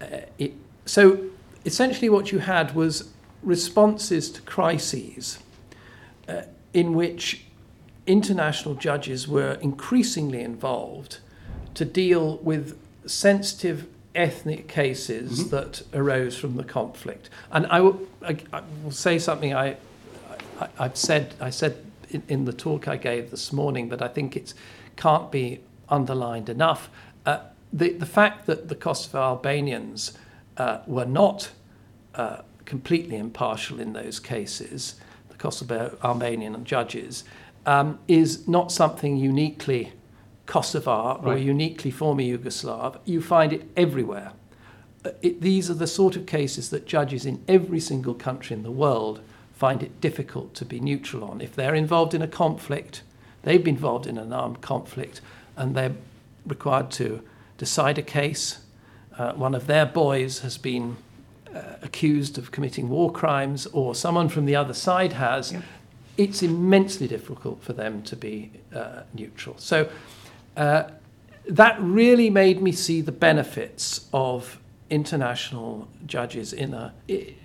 Uh, 0.00 0.18
it, 0.38 0.52
so 0.86 1.24
essentially, 1.64 2.08
what 2.08 2.30
you 2.30 2.38
had 2.38 2.72
was 2.76 3.12
responses 3.42 4.30
to 4.30 4.40
crises 4.42 5.40
uh, 6.28 6.42
in 6.72 6.94
which 6.94 7.46
international 8.06 8.76
judges 8.76 9.26
were 9.26 9.54
increasingly 9.54 10.40
involved 10.40 11.18
to 11.74 11.84
deal 11.84 12.36
with 12.36 12.78
sensitive 13.04 13.88
ethnic 14.14 14.68
cases 14.68 15.40
mm-hmm. 15.40 15.48
that 15.48 15.82
arose 15.92 16.38
from 16.38 16.54
the 16.58 16.64
conflict. 16.64 17.28
And 17.50 17.66
I 17.66 17.80
will, 17.80 18.00
I, 18.24 18.36
I 18.52 18.62
will 18.84 18.92
say 18.92 19.18
something 19.18 19.52
I, 19.52 19.78
I, 20.60 20.84
have 20.84 20.96
said, 20.96 21.34
I 21.40 21.50
said 21.50 21.84
in, 22.10 22.22
in, 22.28 22.44
the 22.44 22.52
talk 22.52 22.86
I 22.86 22.96
gave 22.96 23.32
this 23.32 23.52
morning, 23.52 23.88
but 23.88 24.00
I 24.00 24.06
think 24.06 24.36
it 24.36 24.54
can't 24.94 25.32
be 25.32 25.58
underlined 25.88 26.48
enough. 26.48 26.90
Uh, 27.26 27.40
the, 27.72 27.90
the 27.92 28.06
fact 28.06 28.46
that 28.46 28.68
the 28.68 28.74
Kosovo 28.74 29.18
Albanians 29.18 30.16
uh, 30.56 30.78
were 30.86 31.06
not 31.06 31.50
uh, 32.14 32.42
completely 32.64 33.16
impartial 33.16 33.80
in 33.80 33.92
those 33.92 34.20
cases, 34.20 34.96
the 35.28 35.36
Kosovo 35.36 35.96
Albanian 36.04 36.64
judges, 36.64 37.24
um, 37.64 37.98
is 38.08 38.46
not 38.48 38.72
something 38.72 39.16
uniquely 39.16 39.92
Kosovar 40.46 41.22
right. 41.22 41.34
or 41.34 41.38
uniquely 41.38 41.90
former 41.90 42.22
Yugoslav. 42.22 42.98
You 43.04 43.22
find 43.22 43.52
it 43.52 43.68
everywhere. 43.76 44.32
Uh, 45.04 45.10
it, 45.22 45.40
these 45.40 45.70
are 45.70 45.74
the 45.74 45.86
sort 45.86 46.16
of 46.16 46.26
cases 46.26 46.70
that 46.70 46.86
judges 46.86 47.24
in 47.24 47.42
every 47.48 47.80
single 47.80 48.14
country 48.14 48.54
in 48.54 48.62
the 48.62 48.70
world 48.70 49.20
find 49.54 49.82
it 49.82 50.00
difficult 50.00 50.54
to 50.54 50.64
be 50.64 50.80
neutral 50.80 51.22
on. 51.22 51.40
If 51.40 51.54
they're 51.54 51.74
involved 51.74 52.14
in 52.14 52.22
a 52.22 52.28
conflict, 52.28 53.02
they've 53.44 53.62
been 53.62 53.76
involved 53.76 54.06
in 54.06 54.18
an 54.18 54.32
armed 54.32 54.60
conflict, 54.60 55.20
and 55.56 55.74
they're 55.74 55.94
required 56.46 56.90
to 56.92 57.22
decide 57.58 57.98
a 57.98 58.02
case. 58.02 58.58
Uh, 59.18 59.32
one 59.34 59.54
of 59.54 59.66
their 59.66 59.86
boys 59.86 60.40
has 60.40 60.58
been 60.58 60.96
uh, 61.54 61.60
accused 61.82 62.38
of 62.38 62.50
committing 62.50 62.88
war 62.88 63.12
crimes 63.12 63.66
or 63.66 63.94
someone 63.94 64.28
from 64.28 64.46
the 64.46 64.56
other 64.56 64.74
side 64.74 65.12
has, 65.12 65.52
yeah. 65.52 65.60
it's 66.16 66.42
immensely 66.42 67.06
difficult 67.06 67.62
for 67.62 67.72
them 67.74 68.02
to 68.02 68.16
be 68.16 68.50
uh, 68.74 69.02
neutral. 69.12 69.56
So 69.58 69.88
uh, 70.56 70.84
that 71.48 71.80
really 71.80 72.30
made 72.30 72.62
me 72.62 72.72
see 72.72 73.00
the 73.00 73.12
benefits 73.12 74.08
of 74.12 74.58
international 74.90 75.88
judges 76.06 76.52
in 76.52 76.74
a 76.74 76.92
in, 77.08 77.36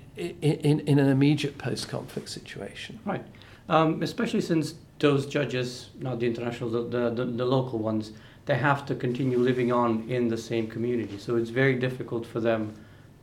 in, 0.41 0.79
in 0.81 0.99
an 0.99 1.09
immediate 1.09 1.57
post-conflict 1.57 2.29
situation. 2.29 2.99
Right, 3.05 3.23
um, 3.69 4.01
especially 4.01 4.41
since 4.41 4.73
those 4.99 5.25
judges, 5.25 5.89
not 5.99 6.19
the 6.19 6.27
international, 6.27 6.69
the, 6.69 7.09
the, 7.09 7.25
the 7.25 7.45
local 7.45 7.79
ones, 7.79 8.11
they 8.45 8.55
have 8.55 8.85
to 8.85 8.95
continue 8.95 9.37
living 9.37 9.71
on 9.71 10.09
in 10.09 10.27
the 10.29 10.37
same 10.37 10.67
community. 10.67 11.17
So 11.17 11.35
it's 11.35 11.49
very 11.49 11.75
difficult 11.75 12.25
for 12.25 12.39
them 12.39 12.73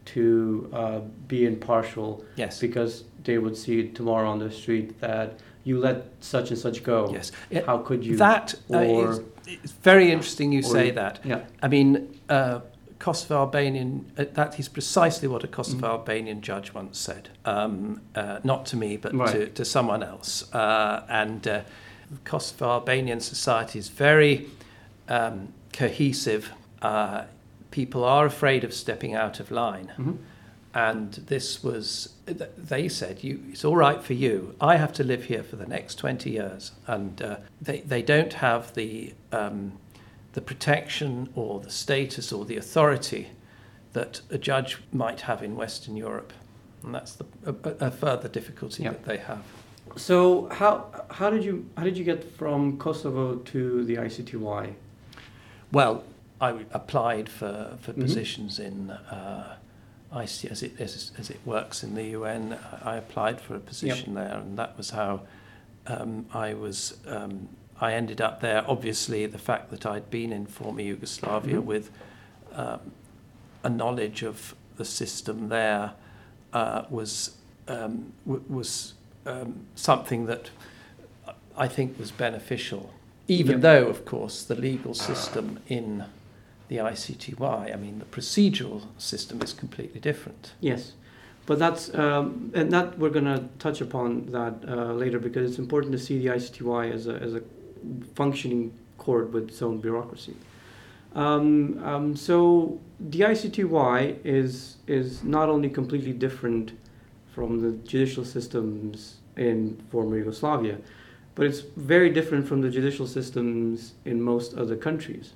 to 0.07 0.71
uh, 0.73 0.99
be 1.29 1.47
impartial. 1.47 2.25
Yes. 2.37 2.61
Because 2.61 3.05
they 3.25 3.39
would 3.39 3.57
see 3.57 3.89
tomorrow 3.89 4.29
on 4.29 4.39
the 4.39 4.51
street 4.51 5.01
that 5.01 5.41
you 5.65 5.81
let 5.81 6.05
such 6.21 6.51
and 6.51 6.59
such 6.59 6.83
go. 6.85 7.11
Yes. 7.11 7.33
How 7.65 7.79
could 7.79 8.05
you? 8.05 8.17
That 8.17 8.55
uh, 8.73 8.81
is, 8.81 9.21
it's 9.47 9.73
very 9.73 10.13
interesting 10.13 10.53
you 10.53 10.63
say 10.63 10.91
that. 10.91 11.21
Yeah. 11.25 11.45
I 11.63 11.69
mean, 11.69 12.21
uh, 12.29 12.61
Kosovo 13.05 13.41
Albanian, 13.41 14.11
uh, 14.17 14.25
that 14.33 14.59
is 14.59 14.69
precisely 14.69 15.29
what 15.29 15.45
a 15.45 15.49
Kosovo 15.49 15.87
mm. 15.87 15.91
Albanian 15.91 16.41
judge 16.41 16.73
once 16.73 16.99
said. 16.99 17.29
Um, 17.45 18.01
uh, 18.15 18.41
not 18.45 18.65
to 18.67 18.77
me, 18.77 18.97
but 18.97 19.15
right. 19.15 19.31
to, 19.31 19.47
to 19.49 19.65
someone 19.65 20.03
else. 20.03 20.53
Uh, 20.55 21.05
and 21.09 21.47
uh, 21.47 21.61
Kosovo 22.25 22.71
Albanian 22.71 23.21
society 23.21 23.79
is 23.79 23.89
very 23.89 24.49
um, 25.09 25.53
cohesive 25.73 26.51
people 27.75 28.05
are 28.05 28.25
afraid 28.25 28.63
of 28.63 28.73
stepping 28.73 29.15
out 29.15 29.41
of 29.41 29.51
line. 29.51 29.89
Mm-hmm. 29.99 30.13
And 30.75 31.13
this 31.15 31.63
was, 31.63 32.15
they 32.27 32.89
said, 32.89 33.25
you, 33.25 33.43
it's 33.51 33.65
all 33.65 33.77
right 33.77 34.01
for 34.03 34.15
you. 34.15 34.55
I 34.61 34.77
have 34.77 34.93
to 34.95 35.05
live 35.05 35.25
here 35.25 35.43
for 35.43 35.57
the 35.57 35.67
next 35.67 35.97
20 35.97 36.31
years. 36.31 36.71
And 36.87 37.21
uh, 37.21 37.37
they, 37.61 37.81
they 37.81 38.01
don't 38.01 38.35
have 38.35 38.75
the, 38.75 39.15
um, 39.33 39.73
the 40.35 40.41
protection 40.41 41.29
or 41.35 41.61
the 41.61 41.71
status 41.71 42.33
or 42.33 42.45
the 42.45 42.57
authority 42.57 43.29
that 43.93 44.21
a 44.31 44.37
judge 44.37 44.79
might 44.93 45.23
have 45.23 45.43
in 45.43 45.57
Western 45.57 45.97
Europe. 45.97 46.33
And 46.83 46.95
that's 46.95 47.15
the, 47.15 47.25
a, 47.47 47.87
a 47.87 47.91
further 47.91 48.29
difficulty 48.29 48.83
that 48.83 49.05
they 49.05 49.17
have. 49.17 49.45
So 49.97 50.49
how, 50.51 51.05
how, 51.11 51.31
did 51.31 51.45
you, 51.45 51.71
how 51.77 51.85
did 51.85 51.97
you 51.97 52.05
get 52.05 52.37
from 52.37 52.79
Kosovo 52.79 53.37
to 53.37 53.85
the 53.85 53.95
ICTY? 53.97 54.75
Well, 55.71 56.05
I 56.41 56.65
applied 56.73 57.29
for, 57.29 57.79
for 57.81 57.93
mm-hmm. 57.93 58.03
positions 58.03 58.59
in 58.59 58.91
uh, 58.91 59.57
IC 60.13 60.51
as 60.51 60.63
it, 60.65 60.81
as, 60.81 61.13
as, 61.17 61.31
it 61.31 61.39
works 61.45 61.85
in 61.85 61.95
the 61.95 62.05
UN. 62.07 62.59
I 62.83 62.97
applied 62.97 63.41
for 63.41 63.55
a 63.55 63.61
position 63.61 64.15
yep. 64.15 64.29
there, 64.29 64.39
and 64.39 64.59
that 64.59 64.77
was 64.77 64.91
how 64.91 65.23
um, 65.87 66.27
I 66.35 66.55
was. 66.55 66.99
Um, 67.07 67.49
I 67.81 67.93
ended 67.95 68.21
up 68.21 68.41
there. 68.41 68.65
Obviously, 68.69 69.27
the 69.27 69.39
fact 69.39 69.71
that 69.71 69.85
I'd 69.85 70.11
been 70.11 70.33
in 70.33 70.47
former 70.47 70.81
Yugoslavia 70.81 71.57
mm-hmm. 71.57 71.67
with 71.67 71.91
um, 72.53 72.93
a 73.63 73.69
knowledge 73.69 74.23
of 74.23 74.55
the 74.77 74.85
system 74.85 75.49
there 75.49 75.93
uh, 76.53 76.85
was 76.89 77.37
um, 77.69 78.13
w- 78.27 78.45
was 78.49 78.95
um, 79.27 79.67
something 79.75 80.27
that 80.27 80.51
I 81.57 81.69
think 81.69 81.99
was 81.99 82.11
beneficial. 82.11 82.93
Even 83.27 83.53
yep. 83.53 83.61
though, 83.63 83.87
of 83.87 84.05
course, 84.05 84.45
the 84.45 84.55
legal 84.55 84.93
system 84.95 85.61
in 85.69 86.05
the 86.69 86.77
ICTY. 86.77 87.73
I 87.73 87.77
mean, 87.77 87.99
the 87.99 88.05
procedural 88.05 88.83
system 88.99 89.41
is 89.43 89.53
completely 89.53 90.01
different. 90.01 90.53
Yes, 90.61 90.93
but 91.47 91.59
that's 91.59 91.95
um, 91.95 92.53
and 92.55 92.71
that 92.73 92.99
we're 92.99 93.11
going 93.11 93.25
to 93.25 93.49
touch 93.59 93.81
upon 93.81 94.27
that 94.27 94.55
uh, 94.67 94.93
later 94.93 95.19
because 95.19 95.51
it's 95.51 95.59
important 95.59 95.93
to 95.93 95.99
see 95.99 96.19
the 96.19 96.27
ICTY 96.27 96.93
as 96.93 97.07
a 97.07 97.15
as 97.15 97.35
a 97.35 97.43
functioning 98.15 98.73
court 98.99 99.31
with 99.31 99.49
its 99.49 99.63
own 99.63 99.81
bureaucracy. 99.81 100.35
Um, 101.15 101.83
um, 101.85 102.17
so 102.17 102.81
the 102.99 103.21
ICTY 103.21 104.19
is 104.25 104.77
is 104.87 105.23
not 105.23 105.49
only 105.49 105.71
completely 105.71 106.13
different 106.13 106.73
from 107.35 107.61
the 107.61 107.73
judicial 107.89 108.25
systems 108.25 109.17
in 109.37 109.83
former 109.91 110.17
Yugoslavia, 110.17 110.79
but 111.35 111.47
it's 111.47 111.61
very 111.77 112.11
different 112.11 112.47
from 112.47 112.61
the 112.61 112.71
judicial 112.71 113.07
systems 113.07 113.95
in 114.05 114.21
most 114.21 114.55
other 114.55 114.77
countries. 114.77 115.35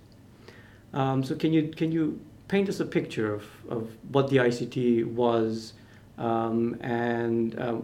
Um, 0.93 1.23
so 1.23 1.35
can 1.37 1.53
you 1.53 1.69
can 1.69 1.93
you 1.93 2.21
paint 2.49 2.69
us 2.69 2.81
a 2.81 2.85
picture 2.85 3.33
of, 3.33 3.45
of 3.69 3.91
what 4.11 4.29
the 4.31 4.39
ICT 4.39 5.07
was 5.07 5.75
um, 6.17 6.77
and 6.81 7.61
um, 7.61 7.83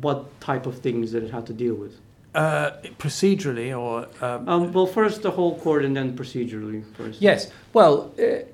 what 0.00 0.40
type 0.40 0.66
of 0.66 0.78
things 0.78 1.12
that 1.12 1.22
it 1.22 1.30
had 1.30 1.46
to 1.46 1.52
deal 1.52 1.74
with. 1.74 2.00
Uh, 2.36 2.70
procedurally, 2.98 3.72
or 3.74 4.06
um, 4.20 4.46
Um, 4.46 4.72
well, 4.72 4.86
first 4.86 5.22
the 5.22 5.30
whole 5.30 5.58
court, 5.58 5.86
and 5.86 5.96
then 5.96 6.14
procedurally 6.14 6.84
first. 6.94 7.22
yes. 7.22 7.50
Well, 7.72 8.12
uh, 8.18 8.44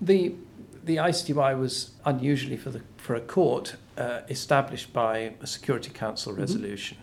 the 0.00 0.34
the 0.84 0.96
ICTY 0.96 1.54
was 1.58 1.92
unusually 2.04 2.56
for 2.56 2.70
the 2.70 2.80
for 2.96 3.14
a 3.14 3.20
court 3.20 3.76
uh, 3.96 4.22
established 4.28 4.92
by 4.92 5.34
a 5.40 5.46
Security 5.46 5.90
Council 5.90 6.32
Mhm. 6.32 6.38
resolution 6.38 6.98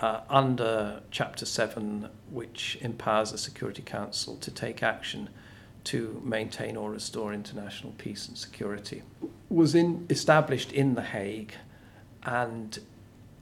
uh, 0.00 0.20
under 0.30 1.02
Chapter 1.10 1.44
Seven, 1.44 2.08
which 2.30 2.78
empowers 2.80 3.30
the 3.32 3.38
Security 3.38 3.82
Council 3.82 4.36
to 4.36 4.50
take 4.50 4.82
action 4.82 5.28
to 5.84 6.20
maintain 6.24 6.76
or 6.78 6.90
restore 6.92 7.34
international 7.34 7.92
peace 7.98 8.26
and 8.26 8.38
security. 8.38 9.02
Was 9.50 9.74
in 9.74 10.06
established 10.08 10.72
in 10.72 10.94
the 10.94 11.02
Hague, 11.02 11.52
and 12.24 12.78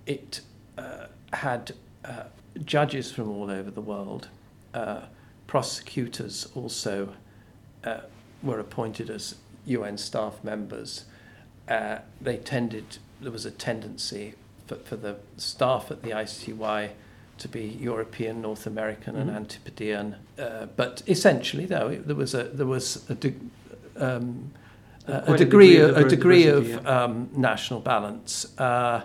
it 0.07 0.41
uh, 0.77 1.07
had 1.35 1.73
uh, 2.05 2.25
judges 2.65 3.13
from 3.13 3.29
all 3.31 3.51
over 3.51 3.71
the 3.71 3.81
world. 3.81 4.29
Uh, 4.73 5.03
prosecutors 5.47 6.49
also 6.55 7.11
uh, 7.85 8.01
were 8.43 8.59
appointed 8.59 9.11
as 9.11 9.37
UN 9.67 9.99
staff 9.99 10.43
members. 10.43 11.05
Uh, 11.69 11.99
they 12.21 12.37
tended, 12.37 12.99
there 13.21 13.33
was 13.33 13.47
a 13.47 13.51
tendency 13.51 14.35
for, 14.67 14.77
for 14.77 14.97
the 14.97 15.17
staff 15.37 15.91
at 15.91 16.03
the 16.03 16.11
ICTY 16.11 16.91
to 17.39 17.49
be 17.49 17.77
European, 17.81 18.41
North 18.41 18.67
American, 18.67 19.15
Mhm. 19.17 19.21
and 19.23 19.31
Antipodean. 19.31 20.17
Uh, 20.39 20.67
but 20.77 21.03
essentially, 21.07 21.67
though, 21.67 21.89
it, 21.89 22.07
there 22.07 22.15
was 22.17 22.33
a 22.35 22.45
there 22.45 22.67
was 22.67 23.05
a, 23.11 23.15
de- 23.15 23.35
um, 23.97 24.53
a, 25.09 25.21
Quite 25.23 25.41
a 25.41 25.45
degree, 25.45 25.77
of 25.79 25.97
a 25.97 26.09
degree 26.09 26.47
of 26.47 26.87
um, 26.87 27.29
national 27.37 27.81
balance. 27.81 28.57
Uh, 28.59 29.01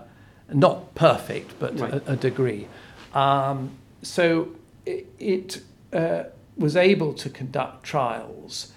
not 0.54 0.96
perfect, 0.96 1.60
but 1.60 1.80
Right. 1.80 1.94
a, 1.94 2.14
a 2.14 2.16
degree. 2.16 2.68
Um, 3.14 3.72
so 4.02 4.50
it, 4.86 5.08
it 5.20 5.62
uh, 5.94 6.24
was 6.58 6.76
able 6.76 7.14
to 7.14 7.30
conduct 7.30 7.84
trials 7.84 8.72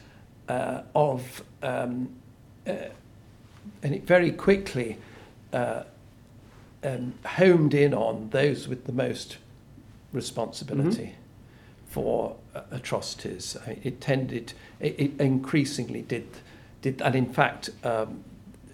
uh, 0.48 0.82
of, 0.94 1.42
um, 1.62 2.08
uh, 2.66 2.72
and 3.82 3.94
it 3.94 4.06
very 4.06 4.30
quickly 4.30 4.98
uh, 5.52 5.82
um, 6.84 7.14
homed 7.24 7.74
in 7.74 7.94
on 7.94 8.28
those 8.30 8.68
with 8.68 8.84
the 8.86 8.92
most 8.92 9.38
responsibility 10.12 11.14
for 11.88 12.36
uh, 12.54 12.62
atrocities. 12.70 13.56
I- 13.66 13.78
It 13.82 14.00
tended, 14.00 14.52
it, 14.80 14.98
it 14.98 15.20
increasingly 15.20 16.02
did, 16.02 16.26
did, 16.82 17.00
and 17.02 17.14
in 17.14 17.32
fact, 17.32 17.70
um, 17.84 18.24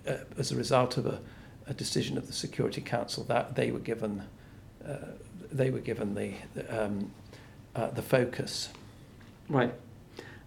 uh, 0.07 0.17
as 0.39 0.53
a 0.53 0.57
result 0.57 0.97
of 0.97 1.07
a, 1.07 1.19
a 1.69 1.75
decision 1.75 2.19
of 2.19 2.27
the 2.27 2.33
Security 2.33 2.81
Council, 2.81 3.25
that 3.25 3.55
they 3.55 3.71
were 3.71 3.79
given, 3.79 4.23
uh, 4.87 4.97
they 5.53 5.71
were 5.71 5.81
given 5.81 6.15
the 6.15 6.33
the, 6.55 6.85
um, 6.85 7.11
uh, 7.77 7.91
the 7.91 8.03
focus. 8.03 8.71
Right. 9.49 9.75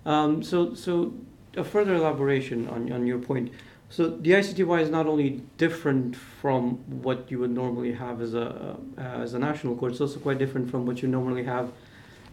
Um, 0.05 0.43
so, 0.43 0.73
so 0.73 1.13
a 1.55 1.63
further 1.63 1.95
elaboration 1.95 2.67
on, 2.67 2.91
on 2.91 3.05
your 3.05 3.19
point. 3.19 3.51
So 3.89 4.09
the 4.09 4.31
ICTY 4.31 4.81
is 4.81 4.89
not 4.89 5.05
only 5.05 5.41
different 5.57 6.15
from 6.15 6.77
what 7.03 7.29
you 7.29 7.39
would 7.39 7.51
normally 7.51 7.91
have 7.93 8.21
as 8.21 8.33
a 8.33 8.77
uh, 8.97 9.01
as 9.01 9.33
a 9.33 9.39
national 9.39 9.75
court. 9.75 9.91
It's 9.91 10.01
also 10.01 10.19
quite 10.19 10.37
different 10.37 10.71
from 10.71 10.85
what 10.85 11.01
you 11.01 11.09
normally 11.09 11.43
have 11.43 11.71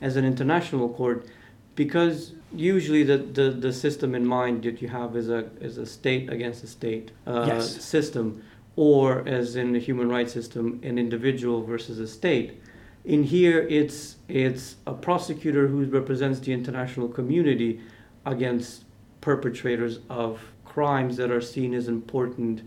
as 0.00 0.16
an 0.16 0.25
international 0.25 0.88
court, 0.90 1.26
because 1.75 2.33
usually 2.55 3.03
the, 3.03 3.18
the, 3.18 3.51
the 3.51 3.72
system 3.72 4.14
in 4.14 4.24
mind 4.24 4.62
that 4.62 4.81
you 4.81 4.88
have 4.88 5.16
is 5.16 5.29
a 5.29 5.51
is 5.61 5.79
a 5.79 5.87
state 5.87 6.31
against 6.33 6.62
a 6.62 6.68
state 6.68 7.11
uh, 7.27 7.44
Yes. 7.48 7.85
system, 7.85 8.42
or 8.78 9.26
as 9.26 9.56
in 9.56 9.72
the 9.72 9.80
human 9.80 10.08
rights 10.08 10.32
system, 10.32 10.78
an 10.84 10.98
individual 10.98 11.64
versus 11.64 11.98
a 11.98 12.06
state. 12.06 12.62
In 13.04 13.24
here, 13.24 13.66
it's 13.68 14.16
it's 14.28 14.76
a 14.86 14.94
prosecutor 14.94 15.66
who 15.66 15.84
represents 15.86 16.38
the 16.38 16.52
international 16.52 17.08
community 17.08 17.80
against 18.24 18.84
perpetrators 19.20 19.98
of 20.08 20.40
crimes 20.64 21.16
that 21.16 21.32
are 21.32 21.40
seen 21.40 21.74
as 21.74 21.88
important 21.88 22.62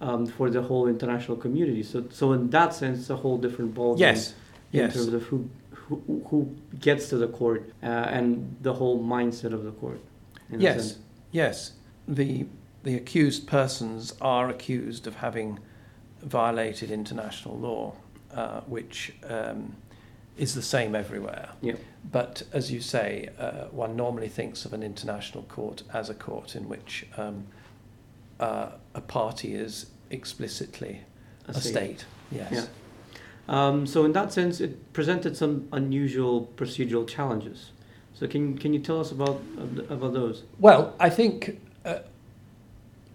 um, 0.00 0.26
for 0.26 0.48
the 0.48 0.62
whole 0.62 0.86
international 0.86 1.36
community. 1.36 1.82
So, 1.82 2.04
so 2.10 2.32
in 2.34 2.50
that 2.50 2.72
sense, 2.72 3.00
it's 3.00 3.10
a 3.10 3.16
whole 3.16 3.36
different 3.36 3.74
ballgame 3.74 3.98
Yes, 3.98 4.34
in 4.72 4.80
yes. 4.80 4.94
terms 4.94 5.12
of 5.12 5.24
who 5.24 5.50
who, 5.72 6.22
who 6.28 6.54
gets 6.78 7.08
to 7.08 7.16
the 7.16 7.26
court 7.26 7.72
uh, 7.82 7.86
and 7.86 8.56
the 8.60 8.74
whole 8.74 9.02
mindset 9.02 9.52
of 9.52 9.64
the 9.64 9.72
court. 9.72 10.00
Yes, 10.56 10.98
yes. 11.32 11.72
The 12.06 12.46
the 12.88 12.96
accused 12.96 13.46
persons 13.46 14.14
are 14.22 14.48
accused 14.48 15.06
of 15.06 15.16
having 15.16 15.58
violated 16.22 16.90
international 16.90 17.58
law, 17.58 17.94
uh, 18.32 18.62
which 18.62 19.12
um, 19.28 19.76
is 20.38 20.54
the 20.54 20.62
same 20.62 20.94
everywhere. 20.94 21.50
Yeah. 21.60 21.74
But 22.10 22.44
as 22.50 22.72
you 22.72 22.80
say, 22.80 23.28
uh, 23.38 23.66
one 23.72 23.94
normally 23.94 24.30
thinks 24.30 24.64
of 24.64 24.72
an 24.72 24.82
international 24.82 25.42
court 25.44 25.82
as 25.92 26.08
a 26.08 26.14
court 26.14 26.56
in 26.56 26.66
which 26.66 27.06
um, 27.18 27.46
uh, 28.40 28.70
a 28.94 29.02
party 29.02 29.54
is 29.54 29.90
explicitly 30.08 31.02
a, 31.46 31.52
state. 31.52 31.72
state. 31.72 32.04
Yes. 32.32 32.52
Yeah. 32.52 32.66
Um, 33.50 33.86
so 33.86 34.06
in 34.06 34.12
that 34.12 34.32
sense, 34.32 34.62
it 34.62 34.94
presented 34.94 35.36
some 35.36 35.68
unusual 35.72 36.50
procedural 36.56 37.06
challenges. 37.06 37.72
So 38.14 38.26
can 38.26 38.56
can 38.56 38.72
you 38.72 38.80
tell 38.80 38.98
us 38.98 39.12
about 39.12 39.42
about 39.90 40.14
those? 40.14 40.44
Well, 40.58 40.94
I 40.98 41.10
think 41.10 41.60
uh, 41.84 41.98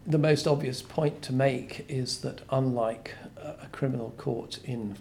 the 0.05 0.17
most 0.17 0.47
obvious 0.47 0.81
point 0.81 1.21
to 1.23 1.33
make 1.33 1.85
is 1.87 2.19
that 2.21 2.41
unlike 2.49 3.15
a 3.37 3.67
criminal 3.71 4.13
court 4.17 4.59
in 4.63 4.97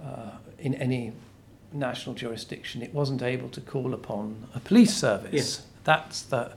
uh, 0.00 0.30
in 0.58 0.74
any 0.74 1.12
national 1.72 2.14
jurisdiction, 2.14 2.82
it 2.82 2.94
wasn't 2.94 3.22
able 3.22 3.48
to 3.50 3.60
call 3.60 3.92
upon 3.92 4.46
a 4.54 4.60
police 4.60 4.94
service. 4.94 5.32
Yes. 5.32 5.62
That's 5.84 6.22
the, 6.22 6.52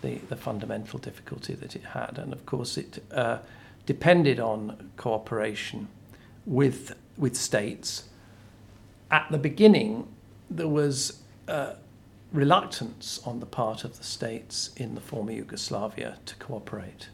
the 0.00 0.16
the 0.28 0.36
fundamental 0.36 0.98
difficulty 0.98 1.54
that 1.54 1.76
it 1.76 1.84
had, 1.84 2.18
and 2.18 2.32
of 2.32 2.46
course 2.46 2.78
it 2.78 3.02
uh, 3.12 3.38
depended 3.86 4.40
on 4.40 4.90
cooperation 4.96 5.88
with 6.46 6.94
with 7.16 7.36
states. 7.36 8.04
At 9.10 9.26
the 9.30 9.38
beginning, 9.38 10.08
there 10.50 10.68
was 10.68 11.20
uh, 11.46 11.74
reluctance 12.34 13.20
on 13.24 13.38
the 13.40 13.46
part 13.46 13.84
of 13.84 13.96
the 13.96 14.04
states 14.04 14.70
in 14.76 14.94
the 14.96 15.00
former 15.00 15.30
Yugoslavia 15.32 16.18
to 16.26 16.34
cooperate. 16.36 17.08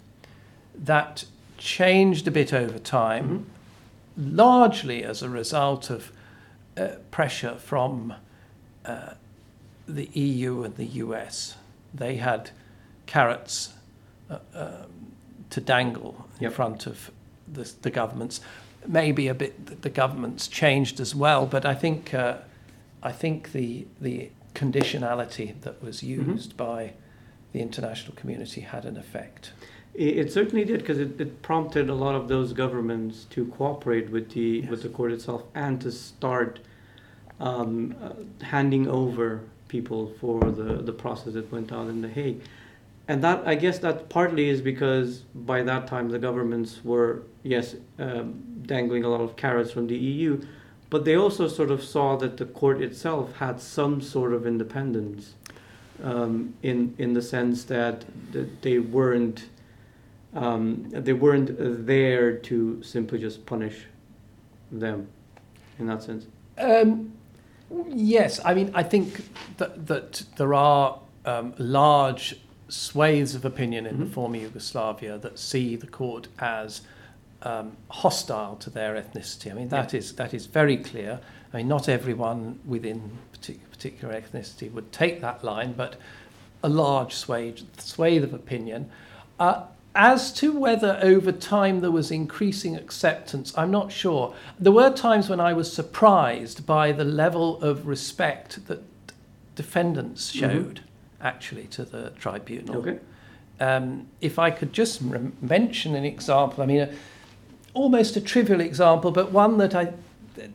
That 0.75 1.25
changed 1.59 2.27
a 2.27 2.31
bit 2.31 2.55
over 2.55 2.79
time, 2.79 3.47
largely 4.17 5.05
as 5.05 5.23
a 5.23 5.29
result 5.29 5.91
of 5.91 6.11
uh, 6.77 6.89
pressure 7.11 7.57
from 7.57 8.15
uh, 8.87 9.11
the 9.87 10.07
EU 10.15 10.63
and 10.63 10.77
the 10.77 10.87
US. 10.87 11.57
They 11.93 12.17
had 12.17 12.51
carrots 13.05 13.75
uh, 14.31 14.39
um, 14.55 15.13
to 15.51 15.61
dangle 15.61 16.27
in 16.39 16.45
Yep. 16.45 16.53
front 16.55 16.87
of 16.87 17.11
the, 17.53 17.71
the 17.83 17.91
governments. 17.91 18.41
Maybe 18.87 19.29
a 19.29 19.35
bit 19.35 19.83
the 19.83 19.91
governments 19.91 20.49
changed 20.49 20.99
as 21.01 21.15
well, 21.15 21.45
but 21.45 21.67
I 21.67 21.75
think 21.75 22.15
uh, 22.15 22.37
I 23.03 23.13
think 23.13 23.53
the 23.53 23.87
the 24.01 24.31
conditionality 24.55 25.61
that 25.63 25.83
was 25.83 26.01
Mhm. 26.03 26.27
used 26.35 26.57
by 26.57 26.93
the 27.53 27.61
international 27.61 28.15
community 28.17 28.61
had 28.61 28.85
an 28.85 28.97
effect. 28.97 29.53
It, 29.93 30.33
certainly 30.33 30.65
did 30.65 30.81
because 30.81 30.99
it, 30.99 31.21
it 31.21 31.43
prompted 31.43 31.91
a 31.91 31.95
lot 31.95 32.15
of 32.15 32.29
those 32.29 32.53
governments 32.53 33.27
to 33.31 33.47
cooperate 33.47 34.11
with 34.11 34.31
the 34.31 34.63
with 34.71 34.83
the 34.83 34.89
court 34.89 35.11
itself 35.13 35.43
and 35.55 35.81
to 35.81 35.91
start 35.91 36.61
um, 37.41 37.95
uh, 38.03 38.45
handing 38.45 38.87
over 38.87 39.41
people 39.67 40.13
for 40.21 40.39
the 40.51 40.75
the 40.75 40.93
process 40.93 41.33
that 41.35 41.51
went 41.51 41.73
on 41.73 41.89
in 41.89 42.03
the 42.03 42.09
Hague. 42.09 42.41
And 43.09 43.25
that 43.25 43.43
I 43.47 43.57
guess 43.57 43.81
that 43.81 44.09
partly 44.09 44.49
is 44.49 44.61
because 44.61 45.23
by 45.35 45.63
that 45.63 45.89
time 45.89 46.09
the 46.11 46.19
governments 46.21 46.81
were 46.85 47.23
yes 47.43 47.75
um, 47.99 48.45
dangling 48.63 49.03
a 49.03 49.09
lot 49.09 49.21
of 49.21 49.35
carrots 49.35 49.73
from 49.73 49.89
the 49.89 49.97
EU, 49.97 50.41
but 50.90 51.05
they 51.05 51.16
also 51.16 51.48
sort 51.48 51.70
of 51.70 51.83
saw 51.83 52.16
that 52.16 52.37
the 52.37 52.44
court 52.44 52.83
itself 52.83 53.37
had 53.37 53.61
some 53.61 54.00
sort 54.00 54.33
of 54.33 54.46
independence, 54.46 55.35
um, 56.03 56.55
in 56.62 56.94
in 56.98 57.14
the 57.14 57.22
sense 57.22 57.64
that, 57.64 58.05
that 58.33 58.62
they 58.62 58.79
weren't 58.79 59.48
um, 60.35 60.87
they 60.90 61.12
weren't 61.12 61.50
there 61.87 62.37
to 62.37 62.83
simply 62.83 63.18
just 63.18 63.46
punish 63.46 63.87
them, 64.70 65.09
in 65.79 65.87
that 65.87 66.03
sense. 66.03 66.26
Um, 66.59 67.12
yes, 67.88 68.40
I 68.44 68.55
mean 68.55 68.70
I 68.74 68.83
think 68.83 69.22
that 69.59 69.87
that 69.87 70.22
there 70.37 70.55
are 70.55 70.98
um, 71.24 71.55
large 71.59 72.37
swathes 72.68 73.35
of 73.35 73.44
opinion 73.44 73.85
in 73.87 73.98
the 73.98 74.07
Mhm. 74.07 74.12
former 74.12 74.37
Yugoslavia 74.37 75.18
that 75.18 75.38
see 75.38 75.74
the 75.76 75.88
court 75.88 76.29
as 76.38 76.83
um, 77.42 77.76
hostile 77.88 78.57
to 78.57 78.70
their 78.70 78.94
ethnicity. 78.94 79.50
I 79.50 79.55
mean 79.55 79.68
that 79.68 79.94
is 79.94 80.14
that 80.16 80.35
is 80.35 80.46
very 80.46 80.76
clear. 80.76 81.20
I 81.53 81.59
mean 81.59 81.68
not 81.68 81.88
everyone 81.88 82.59
within 82.64 83.18
partic- 83.33 83.61
particular 83.70 84.14
ethnicity 84.14 84.70
would 84.72 84.92
take 84.92 85.20
that 85.20 85.42
line, 85.44 85.72
but 85.72 85.96
a 86.62 86.68
large 86.68 87.14
swathe, 87.14 87.61
swathe 87.79 88.22
of 88.24 88.35
opinion. 88.35 88.90
Uh, 89.38 89.62
as 89.94 90.33
to 90.35 90.53
whether 90.57 91.00
over 91.03 91.33
time 91.33 91.81
there 91.81 91.90
was 91.90 92.11
increasing 92.11 92.76
acceptance, 92.76 93.53
I'm 93.57 93.70
not 93.72 93.90
sure. 93.90 94.35
There 94.59 94.70
were 94.70 94.90
times 94.90 95.29
when 95.29 95.40
I 95.40 95.53
was 95.55 95.72
surprised 95.72 96.64
by 96.66 96.92
the 96.92 97.05
level 97.05 97.61
of 97.62 97.87
respect 97.87 98.66
that 98.68 98.83
defendants 99.57 100.31
Mm-hmm. 100.33 100.38
showed, 100.38 100.81
actually, 101.20 101.64
to 101.68 101.85
the 101.85 102.11
tribunal. 102.11 102.76
Okay. 102.76 102.98
Um, 103.59 104.07
if 104.20 104.38
I 104.38 104.50
could 104.50 104.72
just 104.72 105.00
rem- 105.03 105.37
mention 105.42 105.94
an 105.96 106.05
example, 106.05 106.62
I 106.62 106.66
mean, 106.66 106.81
a, 106.83 106.90
almost 107.75 108.17
a 108.17 108.21
trivial 108.21 108.61
example, 108.61 109.11
but 109.11 109.33
one 109.33 109.59
that 109.59 109.75
I 109.75 109.93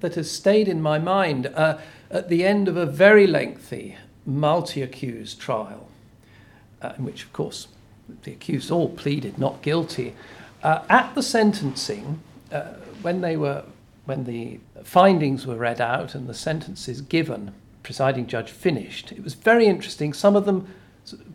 that 0.02 0.16
has 0.16 0.32
stayed 0.32 0.68
in 0.68 0.82
my 0.82 1.00
mind. 1.00 1.48
Uh, 1.48 1.78
at 2.12 2.30
the 2.30 2.46
end 2.46 2.68
of 2.68 2.78
a 2.78 2.86
very 2.86 3.28
lengthy 3.28 3.98
multi-accused 4.26 5.40
trial, 5.40 5.88
uh, 6.82 6.94
in 6.98 7.04
which, 7.06 7.24
of 7.24 7.34
course, 7.34 7.68
the 8.24 8.32
accused 8.32 8.72
all 8.72 8.90
pleaded 8.90 9.38
not 9.38 9.62
guilty, 9.62 10.14
uh, 10.64 10.84
at 10.90 11.14
the 11.16 11.22
sentencing, 11.24 12.20
uh, 12.52 12.74
when 13.02 13.22
they 13.22 13.36
were 13.38 13.64
when 14.06 14.26
the 14.26 14.60
findings 14.84 15.48
were 15.48 15.56
read 15.56 15.82
out 15.82 16.14
and 16.14 16.30
the 16.30 16.34
sentences 16.34 17.02
given, 17.02 17.52
presiding 17.82 18.28
judge 18.28 18.52
finished. 18.52 19.12
It 19.12 19.24
was 19.24 19.34
very 19.34 19.66
interesting. 19.66 20.14
Some 20.14 20.36
of 20.36 20.46
them 20.46 20.68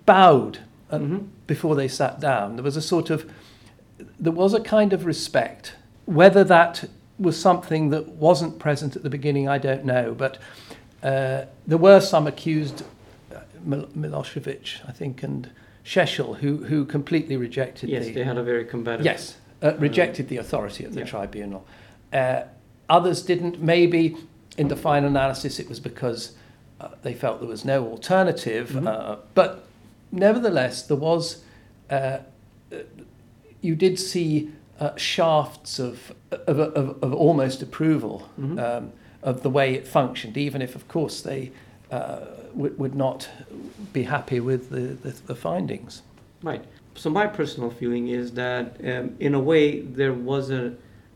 bowed 0.06 0.58
uh, 0.90 0.98
Mhm. 0.98 1.26
before 1.48 1.74
they 1.74 1.88
sat 1.88 2.20
down. 2.20 2.54
There 2.54 2.62
was 2.64 2.76
a 2.76 2.82
sort 2.82 3.10
of 3.10 3.28
there 4.18 4.32
was 4.32 4.54
a 4.54 4.60
kind 4.60 4.92
of 4.92 5.04
respect. 5.06 5.74
Whether 6.06 6.44
that 6.44 6.84
was 7.18 7.38
something 7.38 7.90
that 7.90 8.08
wasn't 8.08 8.58
present 8.58 8.96
at 8.96 9.02
the 9.02 9.10
beginning, 9.10 9.48
I 9.48 9.58
don't 9.58 9.84
know. 9.84 10.14
But 10.16 10.38
uh, 11.02 11.44
there 11.66 11.78
were 11.78 12.00
some 12.00 12.26
accused, 12.26 12.82
uh, 13.34 13.40
Mil- 13.64 13.88
Milosevic, 13.96 14.80
I 14.88 14.92
think, 14.92 15.22
and 15.22 15.50
Šešelj, 15.84 16.38
who, 16.38 16.64
who 16.64 16.84
completely 16.84 17.36
rejected 17.36 17.88
Yes, 17.90 18.06
the. 18.06 18.12
they 18.12 18.24
had 18.24 18.38
a 18.38 18.42
very 18.42 18.64
combative. 18.64 19.04
Yes, 19.04 19.36
uh, 19.62 19.74
rejected 19.76 20.28
the 20.28 20.38
authority 20.38 20.84
of 20.84 20.94
the 20.94 21.00
yeah. 21.00 21.06
tribunal. 21.06 21.66
Uh, 22.12 22.42
others 22.88 23.22
didn't. 23.22 23.60
Maybe 23.62 24.16
in 24.56 24.68
the 24.68 24.76
final 24.76 25.08
analysis 25.08 25.58
it 25.58 25.68
was 25.68 25.80
because 25.80 26.32
uh, 26.80 26.88
they 27.02 27.14
felt 27.14 27.40
there 27.40 27.48
was 27.48 27.64
no 27.64 27.86
alternative. 27.86 28.70
Mhm. 28.70 28.86
Uh, 28.86 29.16
but 29.34 29.64
nevertheless, 30.10 30.82
there 30.82 30.96
was. 30.96 31.42
You 33.60 33.74
did 33.76 33.98
see 33.98 34.50
uh, 34.78 34.96
shafts 34.96 35.78
of, 35.78 36.12
of, 36.30 36.58
of, 36.58 37.02
of 37.02 37.14
almost 37.14 37.62
approval 37.62 38.28
Mhm. 38.40 38.58
um, 38.58 38.92
of 39.22 39.42
the 39.42 39.50
way 39.50 39.74
it 39.74 39.86
functioned, 39.86 40.36
even 40.38 40.62
if, 40.62 40.74
of 40.74 40.88
course, 40.88 41.20
they 41.20 41.52
uh, 41.90 42.20
would, 42.54 42.78
would 42.78 42.94
not 42.94 43.28
be 43.92 44.04
happy 44.04 44.40
with 44.40 44.70
the, 44.70 44.80
the, 45.08 45.14
the 45.26 45.34
findings. 45.34 46.02
Right. 46.42 46.64
So 46.94 47.10
my 47.10 47.26
personal 47.26 47.70
feeling 47.70 48.08
is 48.08 48.32
that, 48.32 48.76
um, 48.82 49.14
in 49.20 49.34
a 49.34 49.40
way, 49.40 49.80
there 49.82 50.14
was 50.14 50.50
a, 50.50 50.72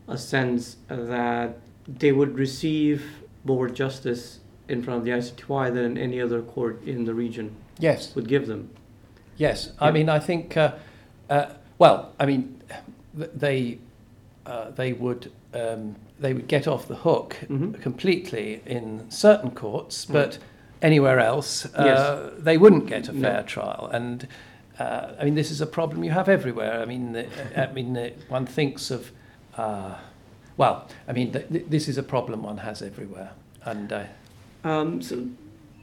a 0.07 0.18
sense 0.18 0.76
that 0.88 1.57
they 1.88 2.12
would 2.12 2.35
receive 2.38 3.02
more 3.44 3.68
justice 3.70 4.40
in 4.68 4.83
front 4.83 4.98
of 4.98 5.04
the 5.04 5.11
ICTY 5.12 5.72
than 5.72 5.96
any 5.96 6.20
other 6.20 6.42
court 6.42 6.83
in 6.85 7.04
the 7.04 7.14
region 7.14 7.54
Yes. 7.78 8.14
would 8.14 8.28
give 8.28 8.46
them. 8.46 8.68
Yes, 9.37 9.72
I 9.80 9.90
mean, 9.90 10.09
I 10.09 10.18
think, 10.18 10.57
uh, 10.57 10.72
uh, 11.30 11.46
well, 11.78 12.12
I 12.18 12.26
mean, 12.26 12.60
they 13.14 13.78
uh, 14.46 14.70
they 14.72 14.92
would 14.92 15.30
um, 15.54 15.96
they 16.20 16.32
would 16.34 16.48
get 16.48 16.66
off 16.68 16.87
the 16.88 16.96
hook 16.96 17.37
Mhm. 17.48 17.80
completely 17.80 18.60
in 18.66 19.10
certain 19.10 19.50
courts, 19.52 20.04
but 20.04 20.14
Right. 20.34 20.38
anywhere 20.82 21.18
else, 21.20 21.64
uh, 21.66 21.84
Yes. 21.84 22.32
they 22.44 22.58
wouldn't 22.58 22.87
get 22.87 23.08
a 23.08 23.12
No. 23.12 23.20
fair 23.22 23.42
trial. 23.42 23.88
And 23.92 24.26
uh, 24.78 25.12
I 25.20 25.24
mean, 25.24 25.34
this 25.34 25.50
is 25.50 25.60
a 25.60 25.66
problem 25.66 26.02
you 26.04 26.10
have 26.10 26.28
everywhere. 26.28 26.80
I 26.82 26.84
mean, 26.84 27.12
the, 27.12 27.26
I 27.56 27.72
mean, 27.72 27.92
the, 27.94 28.12
one 28.28 28.44
thinks 28.46 28.90
of, 28.90 29.12
uh, 29.56 29.94
well, 30.56 30.88
I 31.08 31.12
mean, 31.12 31.32
th- 31.32 31.48
th- 31.48 31.66
this 31.68 31.88
is 31.88 31.96
a 31.96 32.02
problem 32.02 32.42
one 32.42 32.58
has 32.58 32.82
everywhere, 32.82 33.30
and. 33.64 33.92
Uh, 33.92 34.04
Um, 34.64 35.00
so, 35.02 35.26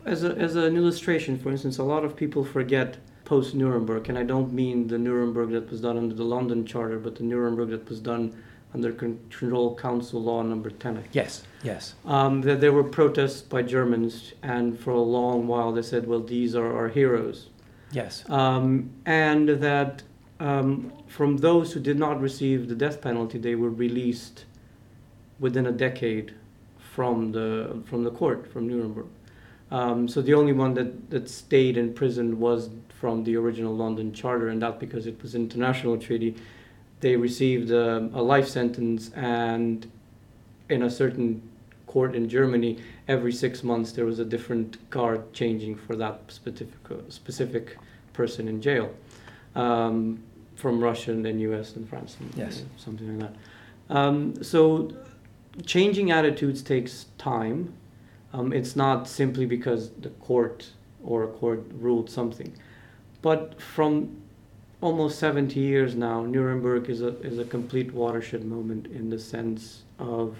as, 0.05 0.23
a, 0.23 0.35
as 0.37 0.55
an 0.55 0.75
illustration, 0.75 1.37
for 1.37 1.51
instance, 1.51 1.77
a 1.77 1.83
lot 1.83 2.03
of 2.03 2.15
people 2.15 2.43
forget 2.43 2.97
post 3.31 3.55
Nuremberg, 3.55 4.09
and 4.09 4.17
I 4.17 4.23
don't 4.23 4.51
mean 4.51 4.87
the 4.87 4.97
Nuremberg 4.97 5.51
that 5.51 5.71
was 5.71 5.79
done 5.79 5.97
under 5.97 6.13
the 6.13 6.25
London 6.25 6.65
Charter, 6.65 6.99
but 6.99 7.15
the 7.15 7.23
Nuremberg 7.23 7.69
that 7.69 7.87
was 7.87 8.01
done 8.01 8.35
under 8.73 8.91
Control 8.91 9.73
Council 9.73 10.21
Law 10.21 10.41
number 10.41 10.69
10, 10.69 11.05
yes, 11.13 11.43
yes, 11.63 11.95
um, 12.03 12.41
that 12.41 12.59
there 12.59 12.73
were 12.73 12.83
protests 12.83 13.41
by 13.41 13.61
Germans, 13.61 14.33
and 14.43 14.77
for 14.77 14.91
a 14.91 14.99
long 14.99 15.47
while 15.47 15.71
they 15.71 15.81
said, 15.81 16.07
well, 16.07 16.19
these 16.19 16.55
are 16.55 16.75
our 16.75 16.89
heroes. 16.89 17.47
yes, 17.93 18.29
Um, 18.29 18.89
and 19.05 19.47
that 19.47 20.03
um, 20.41 20.91
from 21.07 21.37
those 21.37 21.71
who 21.71 21.79
did 21.79 21.97
not 21.97 22.19
receive 22.19 22.67
the 22.67 22.75
death 22.75 22.99
penalty, 22.99 23.37
they 23.37 23.55
were 23.55 23.71
released 23.71 24.43
within 25.39 25.65
a 25.67 25.71
decade 25.71 26.33
from 26.77 27.31
the, 27.31 27.81
from 27.85 28.03
the 28.03 28.11
court, 28.11 28.51
from 28.51 28.67
Nuremberg. 28.67 29.07
Um, 29.71 30.09
so 30.09 30.21
the 30.21 30.33
only 30.33 30.51
one 30.51 30.73
that, 30.73 31.09
that 31.11 31.29
stayed 31.29 31.77
in 31.77 31.93
prison 31.93 32.37
was 32.37 32.69
from 33.01 33.23
the 33.23 33.35
original 33.35 33.75
London 33.75 34.13
Charter, 34.13 34.49
and 34.49 34.61
that 34.61 34.79
because 34.79 35.07
it 35.07 35.19
was 35.23 35.33
an 35.33 35.41
international 35.41 35.97
treaty, 35.97 36.35
they 36.99 37.15
received 37.15 37.71
a, 37.71 37.97
a 38.13 38.21
life 38.21 38.47
sentence, 38.47 39.09
and 39.15 39.91
in 40.69 40.83
a 40.83 40.89
certain 40.89 41.41
court 41.87 42.13
in 42.15 42.29
Germany, 42.29 42.77
every 43.07 43.33
six 43.33 43.63
months 43.63 43.91
there 43.91 44.05
was 44.05 44.19
a 44.19 44.23
different 44.23 44.77
guard 44.91 45.33
changing 45.33 45.75
for 45.75 45.95
that 45.95 46.21
specific 46.27 46.69
specific 47.09 47.75
person 48.13 48.47
in 48.47 48.61
jail, 48.61 48.93
um, 49.55 50.21
from 50.55 50.79
Russia 50.79 51.11
and 51.11 51.25
then 51.25 51.39
U.S. 51.39 51.75
and 51.75 51.89
France 51.89 52.17
and 52.19 52.31
Yes. 52.35 52.61
uh, 52.61 52.65
something 52.77 53.07
like 53.19 53.31
that. 53.31 53.95
Um, 53.97 54.43
so 54.43 54.91
changing 55.65 56.11
attitudes 56.11 56.61
takes 56.61 57.07
time. 57.17 57.73
Um, 58.31 58.53
it's 58.53 58.75
not 58.75 59.07
simply 59.07 59.47
because 59.47 59.89
the 60.05 60.09
court 60.27 60.69
or 61.03 61.23
a 61.23 61.27
court 61.27 61.63
ruled 61.73 62.09
something, 62.11 62.53
but 63.21 63.61
from 63.61 64.21
almost 64.81 65.19
70 65.19 65.59
years 65.59 65.95
now, 65.95 66.25
Nuremberg 66.25 66.89
is 66.89 67.01
a 67.01 67.19
is 67.21 67.37
a 67.37 67.45
complete 67.45 67.93
watershed 67.93 68.43
moment 68.45 68.87
in 68.87 69.09
the 69.09 69.19
sense 69.19 69.83
of. 69.99 70.37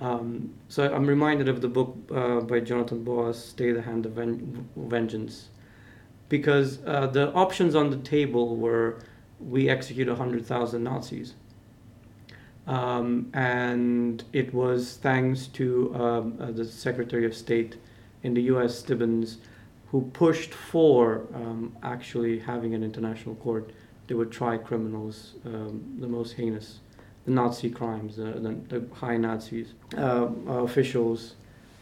Um, 0.00 0.54
so 0.68 0.92
I'm 0.92 1.06
reminded 1.06 1.46
of 1.48 1.60
the 1.60 1.68
book 1.68 1.94
uh, 2.10 2.40
by 2.40 2.60
Jonathan 2.60 3.04
Bass, 3.04 3.44
"Stay 3.44 3.70
the 3.72 3.82
Hand 3.82 4.06
of 4.06 4.12
Ven- 4.12 4.66
Vengeance," 4.74 5.48
because 6.28 6.78
uh, 6.86 7.06
the 7.06 7.30
options 7.32 7.74
on 7.74 7.90
the 7.90 7.98
table 7.98 8.56
were 8.56 8.96
we 9.40 9.68
execute 9.68 10.08
100,000 10.08 10.82
Nazis. 10.82 11.34
Um, 12.66 13.30
and 13.32 14.22
it 14.32 14.52
was 14.54 14.98
thanks 15.00 15.46
to 15.48 15.94
um, 15.94 16.38
uh, 16.40 16.50
the 16.50 16.64
Secretary 16.64 17.24
of 17.24 17.34
State 17.34 17.76
in 18.22 18.34
the 18.34 18.42
U.S. 18.42 18.78
Stimson, 18.78 19.26
who 19.90 20.02
pushed 20.12 20.54
for 20.54 21.26
um, 21.34 21.74
actually 21.82 22.38
having 22.38 22.74
an 22.74 22.82
international 22.84 23.34
court 23.36 23.70
that 24.06 24.16
would 24.16 24.30
try 24.30 24.56
criminals, 24.56 25.34
um, 25.44 25.96
the 25.98 26.06
most 26.06 26.34
heinous, 26.34 26.78
the 27.24 27.30
Nazi 27.32 27.70
crimes, 27.70 28.18
uh, 28.18 28.38
the, 28.40 28.56
the 28.68 28.94
high 28.94 29.16
Nazis, 29.16 29.74
uh, 29.96 30.00
uh, 30.00 30.62
officials, 30.64 31.34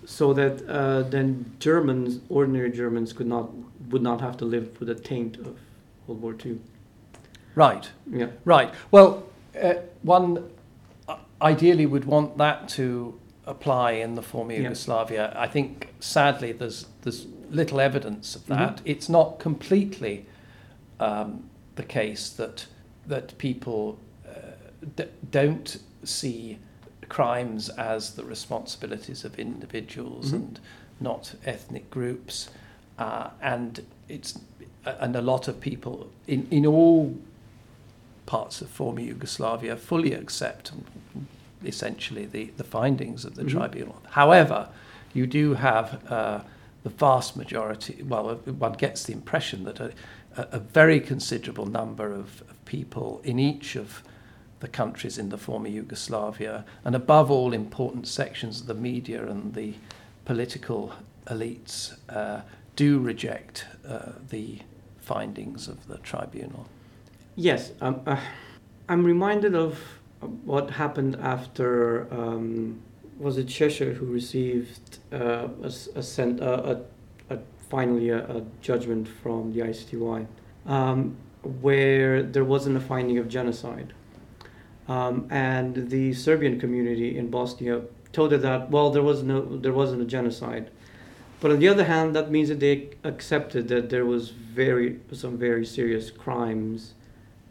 so 0.07 0.33
that 0.33 0.67
uh, 0.69 1.03
then 1.03 1.53
Germans, 1.59 2.21
ordinary 2.29 2.71
Germans, 2.71 3.13
could 3.13 3.27
not 3.27 3.51
would 3.91 4.03
not 4.03 4.21
have 4.21 4.37
to 4.39 4.45
live 4.45 4.79
with 4.81 4.89
the 4.89 4.95
taint 4.95 5.37
of 5.39 5.57
World 6.07 6.23
War 6.23 6.35
II. 6.45 6.59
right. 7.55 7.91
Yeah. 8.11 8.27
Right. 8.45 8.73
Well, 8.91 9.25
uh, 9.61 9.75
one 10.03 10.51
uh, 11.09 11.17
ideally 11.41 11.87
would 11.87 12.05
want 12.05 12.37
that 12.39 12.69
to 12.71 13.19
apply 13.47 13.93
in 13.93 14.15
the 14.15 14.23
former 14.23 14.53
Yeah. 14.53 14.63
Yugoslavia. 14.63 15.33
I 15.37 15.47
think 15.49 15.95
sadly 16.01 16.53
there's 16.53 16.87
there's 17.03 17.27
little 17.51 17.81
evidence 17.81 18.37
of 18.37 18.47
that. 18.47 18.77
Mhm. 18.77 18.83
It's 18.85 19.09
not 19.09 19.39
completely 19.39 20.27
um, 21.01 21.45
the 21.77 21.83
case 21.85 22.29
that 22.31 22.67
that 23.07 23.39
people 23.39 23.99
uh, 24.29 24.31
d- 24.97 25.05
don't 25.31 25.79
see 26.05 26.59
crimes 27.09 27.69
as 27.71 28.11
the 28.17 28.25
responsibilities 28.25 29.25
of 29.25 29.39
individuals 29.39 30.31
Mhm. 30.31 30.35
and 30.35 30.61
not 31.01 31.35
ethnic 31.47 31.89
groups, 31.91 32.51
uh, 32.99 33.31
and 33.41 33.81
it's 34.09 34.39
and 34.85 35.17
a 35.17 35.23
lot 35.23 35.49
of 35.49 35.61
people 35.61 36.11
in 36.27 36.47
in 36.51 36.67
all 36.67 37.15
parts 38.27 38.61
of 38.61 38.69
former 38.69 39.01
Yugoslavia 39.01 39.77
fully 39.77 40.13
accept 40.13 40.73
essentially 41.65 42.27
the, 42.27 42.51
the 42.57 42.65
findings 42.65 43.25
of 43.25 43.35
the 43.35 43.43
Mhm. 43.45 43.51
tribunal. 43.51 43.97
However, 44.11 44.69
you 45.15 45.27
do 45.27 45.55
have 45.55 46.01
uh, 46.11 46.41
the 46.89 46.97
vast 46.97 47.37
majority, 47.37 48.03
well, 48.03 48.31
uh, 48.31 48.35
one 48.53 48.73
gets 48.73 49.05
the 49.05 49.13
impression 49.13 49.65
that 49.65 49.81
a, 49.81 49.93
a 50.37 50.59
very 50.59 51.01
considerable 51.01 51.67
number 51.67 52.13
of, 52.13 52.43
of 52.49 52.65
people 52.65 53.21
in 53.25 53.39
each 53.39 53.77
of 53.77 54.03
the 54.61 54.69
countries 54.69 55.19
in 55.19 55.29
the 55.29 55.39
former 55.39 55.69
Yugoslavia, 55.69 56.65
and 56.85 56.97
above 56.97 57.31
all, 57.31 57.53
important 57.53 58.09
sections 58.09 58.61
of 58.61 58.67
the 58.67 58.75
media 58.75 59.25
and 59.27 59.55
the 59.55 59.75
political 60.25 60.93
elites, 61.27 61.97
uh, 62.09 62.41
do 62.75 62.99
reject 62.99 63.67
uh, 63.87 64.13
the 64.31 64.59
findings 65.01 65.69
of 65.69 65.87
the 65.87 65.99
tribunal. 65.99 66.67
Yes, 67.37 67.73
um, 67.81 68.01
uh, 68.07 68.21
I'm 68.89 69.05
reminded 69.05 69.55
of 69.55 69.79
what 70.45 70.71
happened 70.71 71.17
after 71.21 72.13
um, 72.13 72.81
was 73.19 73.37
it 73.37 73.49
Cheshire 73.49 73.95
who 73.95 74.07
received 74.07 74.99
uh, 75.13 75.49
a, 75.63 75.67
a, 75.67 76.03
sent, 76.03 76.41
uh, 76.41 76.77
a, 77.31 77.35
a, 77.35 77.39
finally 77.69 78.11
a, 78.11 78.25
a, 78.25 78.43
judgment 78.61 79.09
from 79.09 79.53
the 79.53 79.61
ICTY 79.61 80.27
um, 80.67 81.17
where 81.61 82.23
there 82.23 82.45
wasn't 82.45 82.77
a 82.77 82.81
finding 82.81 83.19
of 83.19 83.29
genocide. 83.29 83.93
Um, 84.87 85.27
and 85.31 85.91
the 85.91 86.15
Serbian 86.15 86.59
community 86.59 87.19
in 87.19 87.29
Bosnia 87.29 87.83
told 88.13 88.33
it 88.33 88.41
that 88.41 88.71
well 88.71 88.91
there 88.91 89.03
was 89.03 89.23
no 89.23 89.59
there 89.59 89.73
wasn't 89.73 90.01
a 90.01 90.07
genocide, 90.07 90.71
but 91.41 91.51
on 91.51 91.59
the 91.59 91.69
other 91.69 91.85
hand 91.85 92.17
that 92.17 92.31
means 92.31 92.49
that 92.49 92.61
they 92.61 92.91
accepted 93.05 93.69
that 93.69 93.91
there 93.91 94.07
was 94.07 94.31
very 94.31 94.99
some 95.13 95.37
very 95.37 95.67
serious 95.67 96.11
crimes 96.11 96.95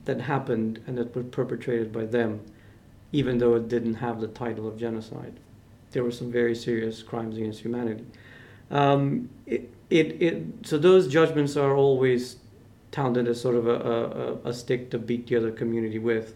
that 0.06 0.21
happened 0.21 0.82
and 0.88 0.97
that 0.97 1.15
were 1.15 1.23
perpetrated 1.23 1.93
by 1.93 2.06
them, 2.06 2.41
even 3.12 3.38
though 3.38 3.53
it 3.53 3.67
didn't 3.67 3.95
have 3.95 4.19
the 4.19 4.27
title 4.27 4.67
of 4.67 4.77
genocide. 4.77 5.39
There 5.91 6.04
were 6.04 6.12
some 6.12 6.32
very 6.32 6.56
serious 6.56 7.02
crimes 7.02 7.38
against 7.38 7.62
humanity. 7.62 8.06
Um, 8.69 9.30
it, 9.45 9.73
it, 9.89 10.21
it, 10.21 10.43
so 10.63 10.78
those 10.78 11.08
judgments 11.08 11.56
are 11.56 11.76
always 11.76 12.38
touted 12.91 13.28
as 13.28 13.39
sort 13.39 13.56
of 13.56 13.67
a, 13.67 13.71
a, 14.45 14.50
a 14.50 14.54
stick 14.54 14.89
to 14.91 15.00
beat 15.00 15.28
the 15.28 15.36
other 15.36 15.52
community 15.52 16.00
with. 16.00 16.36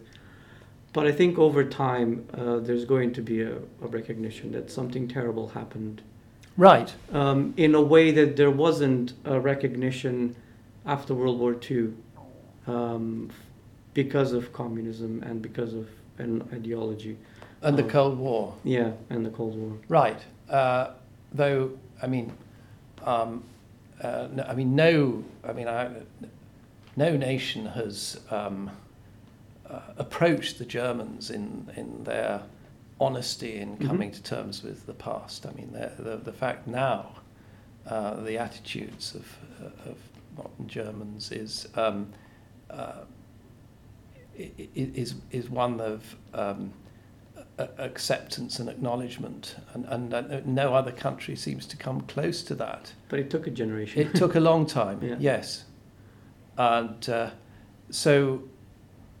But 0.92 1.06
I 1.06 1.12
think 1.12 1.38
over 1.38 1.64
time, 1.64 2.26
uh, 2.34 2.58
there's 2.58 2.84
going 2.84 3.12
to 3.14 3.22
be 3.22 3.42
a, 3.42 3.56
a, 3.56 3.86
recognition 3.86 4.52
that 4.52 4.70
something 4.70 5.08
terrible 5.08 5.48
happened. 5.48 6.02
Right. 6.56 6.92
Um, 7.12 7.54
in 7.56 7.74
a 7.74 7.80
way 7.80 8.10
that 8.10 8.36
there 8.36 8.50
wasn't 8.50 9.14
a 9.24 9.40
recognition 9.40 10.36
after 10.84 11.14
World 11.14 11.38
War 11.38 11.56
II 11.70 11.94
um, 12.66 13.30
because 13.94 14.32
of 14.32 14.52
communism 14.52 15.22
and 15.22 15.40
because 15.40 15.72
of 15.72 15.88
an 16.28 16.48
ideology. 16.52 17.16
And 17.62 17.78
the 17.78 17.84
Cold 17.84 18.18
War. 18.18 18.54
Yeah, 18.64 18.92
and 19.10 19.24
the 19.24 19.30
Cold 19.30 19.56
War. 19.56 19.78
Right. 19.88 20.18
Uh, 20.48 20.90
though, 21.32 21.70
I 22.02 22.06
mean, 22.06 22.32
um, 23.04 23.44
uh, 24.02 24.28
no, 24.32 24.42
I 24.42 24.54
mean, 24.54 24.74
no, 24.74 25.24
I 25.44 25.52
mean, 25.52 25.68
I, 25.68 25.90
no 26.96 27.16
nation 27.16 27.66
has 27.66 28.20
um, 28.30 28.70
uh, 29.68 29.80
approached 29.96 30.58
the 30.58 30.64
Germans 30.64 31.30
in, 31.30 31.70
in 31.76 32.04
their 32.04 32.42
honesty 33.00 33.56
in 33.56 33.70
mm-hmm. 33.70 33.86
coming 33.86 34.10
mm-hmm. 34.10 34.22
to 34.22 34.30
terms 34.30 34.62
with 34.62 34.86
the 34.86 34.94
past. 34.94 35.46
I 35.46 35.52
mean, 35.52 35.72
the, 35.72 36.20
the 36.22 36.32
fact 36.32 36.66
now, 36.66 37.16
uh, 37.86 38.16
the 38.22 38.38
attitudes 38.38 39.14
of, 39.14 39.36
uh, 39.60 39.90
of 39.90 39.96
modern 40.36 40.68
Germans 40.68 41.32
is 41.32 41.68
um, 41.74 42.12
uh, 42.70 43.04
is 44.74 45.14
is 45.30 45.48
one 45.48 45.80
of 45.80 46.16
um, 46.34 46.72
acceptance 47.58 48.58
and 48.58 48.68
acknowledgement, 48.68 49.56
and, 49.74 49.84
and 49.86 50.14
uh, 50.14 50.40
no 50.44 50.74
other 50.74 50.92
country 50.92 51.36
seems 51.36 51.66
to 51.66 51.76
come 51.76 52.00
close 52.02 52.42
to 52.44 52.54
that. 52.56 52.92
But 53.08 53.18
it 53.18 53.30
took 53.30 53.46
a 53.46 53.50
generation. 53.50 54.02
It 54.02 54.14
took 54.14 54.34
a 54.34 54.40
long 54.40 54.66
time. 54.66 55.00
yeah. 55.02 55.16
Yes, 55.18 55.64
and 56.56 57.08
uh, 57.08 57.30
so 57.90 58.42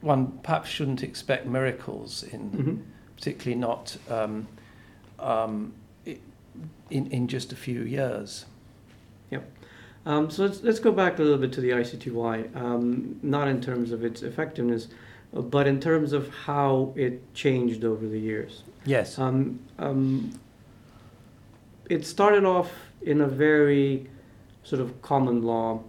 one 0.00 0.38
perhaps 0.42 0.68
shouldn't 0.68 1.02
expect 1.02 1.46
miracles 1.46 2.22
in, 2.24 2.50
mm-hmm. 2.50 2.76
particularly 3.16 3.60
not 3.60 3.96
um, 4.08 4.48
um, 5.18 5.74
in 6.04 7.06
in 7.10 7.28
just 7.28 7.52
a 7.52 7.56
few 7.56 7.82
years. 7.82 8.46
Yep. 9.30 9.50
Um, 10.04 10.30
so 10.30 10.44
let's, 10.44 10.62
let's 10.62 10.80
go 10.80 10.90
back 10.90 11.18
a 11.18 11.22
little 11.22 11.38
bit 11.38 11.52
to 11.52 11.60
the 11.60 11.70
ICTY, 11.70 12.56
um, 12.56 13.20
not 13.22 13.46
in 13.46 13.60
terms 13.60 13.92
of 13.92 14.04
its 14.04 14.22
effectiveness, 14.22 14.88
but 15.32 15.66
in 15.66 15.80
terms 15.80 16.12
of 16.12 16.28
how 16.44 16.92
it 16.96 17.34
changed 17.34 17.84
over 17.84 18.06
the 18.06 18.18
years. 18.18 18.62
Yes. 18.84 19.18
Um, 19.18 19.60
um 19.78 20.38
it 21.88 22.06
started 22.06 22.44
off 22.44 22.70
in 23.02 23.20
a 23.20 23.26
very 23.26 24.08
sort 24.64 24.80
of 24.80 25.02
common 25.02 25.42
law, 25.42 25.82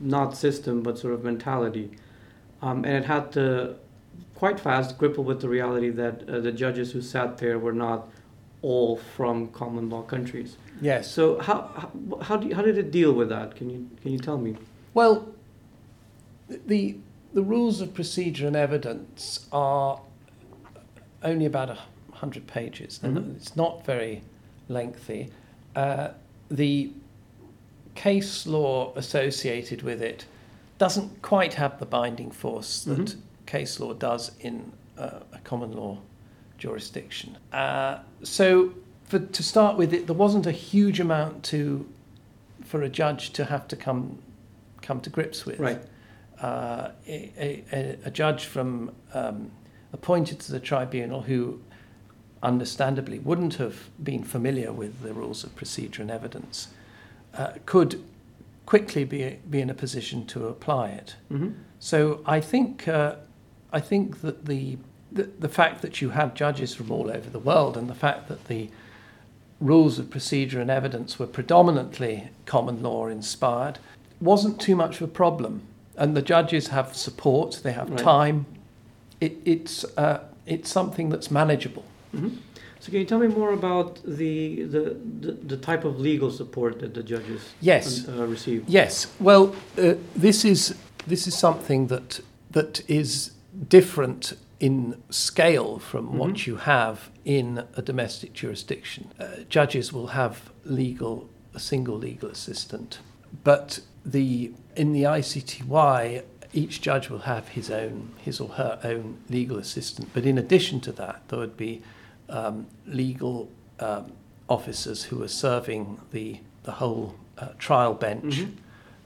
not 0.00 0.36
system, 0.36 0.82
but 0.82 0.98
sort 0.98 1.12
of 1.12 1.24
mentality. 1.24 1.90
Um, 2.62 2.84
and 2.84 2.94
it 2.94 3.04
had 3.04 3.32
to 3.32 3.76
quite 4.34 4.60
fast 4.60 4.96
grapple 4.98 5.24
with 5.24 5.40
the 5.40 5.48
reality 5.48 5.90
that 5.90 6.28
uh, 6.28 6.40
the 6.40 6.52
judges 6.52 6.92
who 6.92 7.02
sat 7.02 7.38
there 7.38 7.58
were 7.58 7.72
not 7.72 8.08
all 8.62 8.96
from 8.96 9.48
common 9.48 9.88
law 9.90 10.02
countries. 10.02 10.56
Yes. 10.80 11.10
So 11.10 11.38
how 11.40 11.70
how 11.74 12.18
how, 12.22 12.36
do 12.36 12.48
you, 12.48 12.54
how 12.54 12.62
did 12.62 12.78
it 12.78 12.90
deal 12.90 13.12
with 13.12 13.28
that? 13.30 13.54
Can 13.56 13.70
you 13.70 13.88
can 14.02 14.12
you 14.12 14.18
tell 14.18 14.38
me? 14.38 14.56
Well, 14.94 15.28
the 16.48 16.96
the 17.32 17.42
rules 17.42 17.80
of 17.80 17.94
procedure 17.94 18.46
and 18.46 18.56
evidence 18.56 19.46
are 19.52 20.00
only 21.22 21.46
about 21.46 21.70
a 21.70 21.78
hundred 22.12 22.46
pages, 22.46 23.00
and 23.02 23.16
mm-hmm. 23.16 23.36
it's 23.36 23.56
not 23.56 23.84
very 23.84 24.22
lengthy. 24.68 25.30
Uh, 25.74 26.08
the 26.50 26.90
case 27.94 28.46
law 28.46 28.92
associated 28.96 29.82
with 29.82 30.02
it 30.02 30.24
doesn't 30.78 31.22
quite 31.22 31.54
have 31.54 31.78
the 31.78 31.86
binding 31.86 32.30
force 32.30 32.84
that 32.84 32.98
mm-hmm. 32.98 33.20
case 33.46 33.78
law 33.80 33.92
does 33.92 34.32
in 34.40 34.72
uh, 34.98 35.20
a 35.32 35.38
common 35.44 35.72
law 35.72 35.98
jurisdiction. 36.58 37.36
Uh, 37.52 37.98
so, 38.22 38.72
for, 39.04 39.18
to 39.18 39.42
start 39.42 39.76
with, 39.76 39.92
it, 39.92 40.06
there 40.06 40.16
wasn't 40.16 40.46
a 40.46 40.52
huge 40.52 41.00
amount 41.00 41.42
to 41.44 41.86
for 42.64 42.82
a 42.82 42.88
judge 42.88 43.30
to 43.30 43.44
have 43.46 43.66
to 43.68 43.76
come 43.76 44.18
come 44.82 45.00
to 45.00 45.10
grips 45.10 45.44
with. 45.44 45.58
Right. 45.58 45.82
Uh, 46.40 46.92
a, 47.06 47.62
a, 47.70 47.98
a, 48.06 48.10
judge 48.10 48.46
from 48.46 48.90
um, 49.12 49.50
appointed 49.92 50.40
to 50.40 50.50
the 50.50 50.58
tribunal 50.58 51.20
who 51.20 51.60
understandably 52.42 53.18
wouldn't 53.18 53.56
have 53.56 53.90
been 54.02 54.24
familiar 54.24 54.72
with 54.72 55.02
the 55.02 55.12
rules 55.12 55.44
of 55.44 55.54
procedure 55.54 56.00
and 56.00 56.10
evidence 56.10 56.68
uh, 57.34 57.52
could 57.66 58.02
quickly 58.64 59.04
be 59.04 59.36
be 59.50 59.60
in 59.60 59.68
a 59.68 59.74
position 59.74 60.24
to 60.24 60.46
apply 60.46 60.88
it. 60.88 61.16
Mm-hmm. 61.30 61.50
So 61.78 62.22
I 62.24 62.40
think 62.40 62.88
uh, 62.88 63.16
I 63.72 63.80
think 63.80 64.22
that 64.22 64.46
the 64.46 64.78
the, 65.12 65.24
the 65.24 65.48
fact 65.48 65.82
that 65.82 66.00
you 66.00 66.10
had 66.10 66.34
judges 66.34 66.74
from 66.74 66.90
all 66.90 67.10
over 67.10 67.28
the 67.28 67.38
world 67.38 67.76
and 67.76 67.90
the 67.90 67.94
fact 67.94 68.28
that 68.28 68.44
the 68.46 68.70
rules 69.60 69.98
of 69.98 70.08
procedure 70.08 70.60
and 70.60 70.70
evidence 70.70 71.18
were 71.18 71.26
predominantly 71.26 72.30
common 72.46 72.82
law 72.82 73.08
inspired 73.08 73.78
wasn't 74.20 74.60
too 74.60 74.76
much 74.76 74.96
of 74.96 75.02
a 75.02 75.12
problem. 75.12 75.62
And 75.96 76.16
the 76.16 76.22
judges 76.22 76.68
have 76.68 76.96
support, 76.96 77.60
they 77.62 77.72
have 77.72 77.90
right. 77.90 77.98
time. 77.98 78.46
It, 79.20 79.36
it's, 79.44 79.84
uh, 79.96 80.24
it's 80.46 80.70
something 80.70 81.10
that's 81.10 81.30
manageable. 81.30 81.84
Mm-hmm. 82.14 82.36
So, 82.80 82.90
can 82.90 83.00
you 83.00 83.04
tell 83.04 83.18
me 83.18 83.26
more 83.26 83.52
about 83.52 84.00
the, 84.04 84.62
the, 84.62 84.96
the, 85.20 85.32
the, 85.32 85.56
type 85.58 85.84
of 85.84 86.00
legal 86.00 86.30
support 86.30 86.78
that 86.78 86.94
the 86.94 87.02
judges 87.02 87.52
yes. 87.60 88.08
uh, 88.08 88.26
receive? 88.26 88.64
Yes. 88.66 89.12
Well, 89.20 89.54
uh, 89.76 89.94
this, 90.16 90.46
is, 90.46 90.74
this 91.06 91.26
is 91.26 91.36
something 91.36 91.88
that, 91.88 92.20
that 92.52 92.80
is 92.88 93.32
different 93.68 94.32
in 94.60 95.02
scale 95.10 95.78
from 95.78 96.06
mm-hmm. 96.06 96.18
what 96.18 96.46
you 96.46 96.56
have 96.56 97.10
in 97.26 97.66
a 97.74 97.82
domestic 97.82 98.32
jurisdiction. 98.32 99.12
Uh, 99.18 99.28
judges 99.50 99.92
will 99.92 100.08
have 100.08 100.50
legal 100.64 101.28
a 101.54 101.60
single 101.60 101.96
legal 101.96 102.28
assistant, 102.30 103.00
but 103.44 103.80
the 104.04 104.52
in 104.76 104.92
the 104.92 105.02
ICTY 105.04 106.22
each 106.52 106.80
judge 106.80 107.08
will 107.08 107.20
have 107.20 107.48
his 107.48 107.70
own 107.70 108.12
his 108.18 108.40
or 108.40 108.48
her 108.50 108.78
own 108.82 109.18
legal 109.28 109.58
assistant. 109.58 110.10
But 110.12 110.24
in 110.24 110.38
addition 110.38 110.80
to 110.82 110.92
that, 110.92 111.22
there 111.28 111.38
would 111.38 111.56
be 111.56 111.82
um, 112.28 112.66
legal 112.86 113.50
um, 113.78 114.12
officers 114.48 115.04
who 115.04 115.22
are 115.22 115.28
serving 115.28 116.00
the 116.12 116.38
the 116.64 116.72
whole 116.72 117.14
uh, 117.38 117.48
trial 117.58 117.94
bench 117.94 118.40
mm-hmm. 118.40 118.50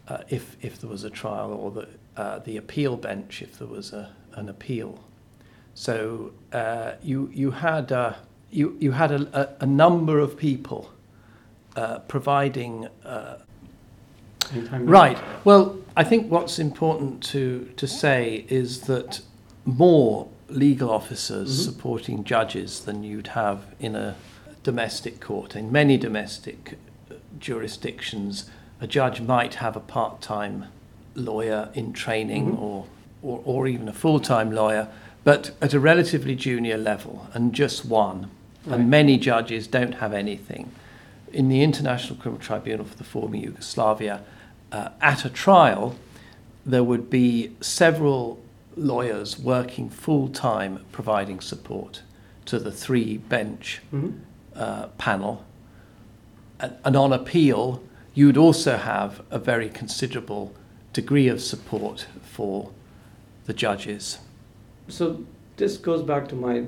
uh, 0.09 0.19
if 0.29 0.57
if 0.63 0.81
there 0.81 0.91
was 0.91 1.05
a 1.05 1.11
trial, 1.11 1.53
or 1.53 1.71
the 1.71 1.89
uh, 2.17 2.39
the 2.41 2.57
appeal 2.57 2.97
bench 2.97 3.43
if 3.43 3.59
there 3.59 3.69
was 3.69 3.93
a, 3.93 4.11
an 4.35 4.49
appeal. 4.49 5.01
So 5.75 6.33
uh, 6.53 6.93
you 7.03 7.31
you 7.35 7.51
had 7.51 7.93
uh, 7.93 8.15
you 8.51 8.77
you 8.81 8.93
had 8.93 9.13
a, 9.13 9.59
a, 9.61 9.65
a 9.65 9.67
number 9.67 10.19
of 10.19 10.37
people 10.37 10.91
uh, 11.77 11.99
providing. 12.01 12.89
Right. 14.53 15.19
Well, 15.45 15.79
I 15.97 16.05
think 16.05 16.31
what's 16.31 16.59
important 16.59 17.23
to 17.25 17.71
to 17.77 17.87
say 17.87 18.45
is 18.49 18.83
that 18.83 19.21
more 19.65 20.29
legal 20.49 20.91
officers 20.91 21.51
mm-hmm. 21.51 21.73
supporting 21.73 22.25
judges 22.25 22.81
than 22.81 23.03
you'd 23.03 23.29
have 23.29 23.65
in 23.81 23.97
a 23.97 24.17
domestic 24.63 25.21
court. 25.21 25.57
In 25.57 25.73
many 25.73 25.97
domestic 25.97 26.79
uh, 27.11 27.15
jurisdictions, 27.39 28.51
a 28.81 28.87
judge 28.87 29.21
might 29.21 29.55
have 29.57 29.77
a 29.77 29.81
part-time 29.81 30.67
lawyer 31.15 31.71
in 31.75 31.93
training 31.93 32.53
mm-hmm. 32.53 32.63
or, 32.63 32.87
or, 33.23 33.41
or 33.45 33.67
even 33.67 33.89
a 33.89 33.93
full-time 33.93 34.51
lawyer 34.51 34.89
but 35.25 35.53
at 35.61 35.73
a 35.73 35.81
relatively 35.81 36.37
junior 36.37 36.77
level 36.77 37.27
and 37.33 37.53
just 37.55 37.85
one. 37.85 38.31
Right. 38.65 38.79
And 38.79 38.91
many 38.91 39.19
judges 39.19 39.67
don't 39.67 39.95
have 39.95 40.13
anything. 40.13 40.71
In 41.35 41.49
the 41.49 41.63
International 41.63 42.17
Criminal 42.19 42.41
Tribunal 42.41 42.87
for 42.87 42.97
the 42.97 43.05
former 43.05 43.37
Yugoslavia, 43.37 44.23
uh, 44.73 44.91
at 45.01 45.25
a 45.25 45.31
trial, 45.31 45.97
there 46.65 46.85
would 46.85 47.11
be 47.11 47.51
several 47.61 48.41
lawyers 48.77 49.39
working 49.39 49.91
full 49.91 50.29
time 50.29 50.85
providing 50.93 51.41
support 51.41 52.03
to 52.47 52.59
the 52.59 52.73
three 52.73 53.19
bench 53.19 53.81
Mm-hmm. 53.93 54.19
uh, 54.55 54.87
panel. 54.99 55.45
And, 56.61 56.77
and 56.85 56.97
on 56.97 57.13
appeal, 57.13 57.83
you 58.15 58.27
would 58.27 58.37
also 58.37 58.77
have 58.77 59.23
a 59.31 59.39
very 59.39 59.69
considerable 59.69 60.55
degree 60.93 61.29
of 61.29 61.41
support 61.41 62.07
for 62.23 62.71
the 63.47 63.53
judges. 63.53 64.19
So 64.89 65.25
this 65.57 65.77
goes 65.77 66.03
back 66.03 66.29
to 66.29 66.35
my 66.37 66.65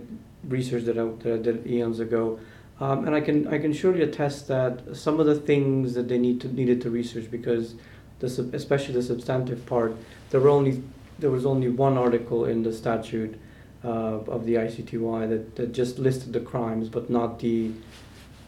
research 0.49 0.85
that 0.85 0.99
I, 0.99 1.05
that 1.23 1.33
I 1.35 1.43
did 1.43 1.67
eons 1.67 2.01
ago, 2.01 2.39
um, 2.81 3.07
and 3.07 3.15
I 3.15 3.21
can 3.21 3.47
I 3.49 3.59
can 3.59 3.73
surely 3.73 4.03
attest 4.03 4.49
that 4.49 4.97
some 4.97 5.19
of 5.19 5.27
the 5.27 5.35
things 5.35 5.95
that 5.95 6.09
they 6.09 6.19
need 6.19 6.41
to 6.43 6.49
needed 6.49 6.81
to 6.83 6.91
research 6.91 7.31
because 7.31 7.75
the 8.19 8.29
sub- 8.29 8.55
especially 8.55 8.95
the 8.95 9.03
substantive 9.03 9.65
part 9.67 9.97
there 10.31 10.41
were 10.41 10.51
only 10.51 10.83
there 11.19 11.31
was 11.31 11.47
only 11.47 11.69
one 11.69 11.97
article 11.97 12.45
in 12.45 12.63
the 12.63 12.73
statute 12.73 13.39
uh, 13.85 13.89
of 13.89 14.45
the 14.45 14.55
ICTY 14.55 15.29
that, 15.29 15.57
that 15.57 15.73
just 15.73 15.99
listed 15.99 16.33
the 16.33 16.41
crimes 16.41 16.89
but 16.89 17.09
not 17.09 17.39
the 17.39 17.73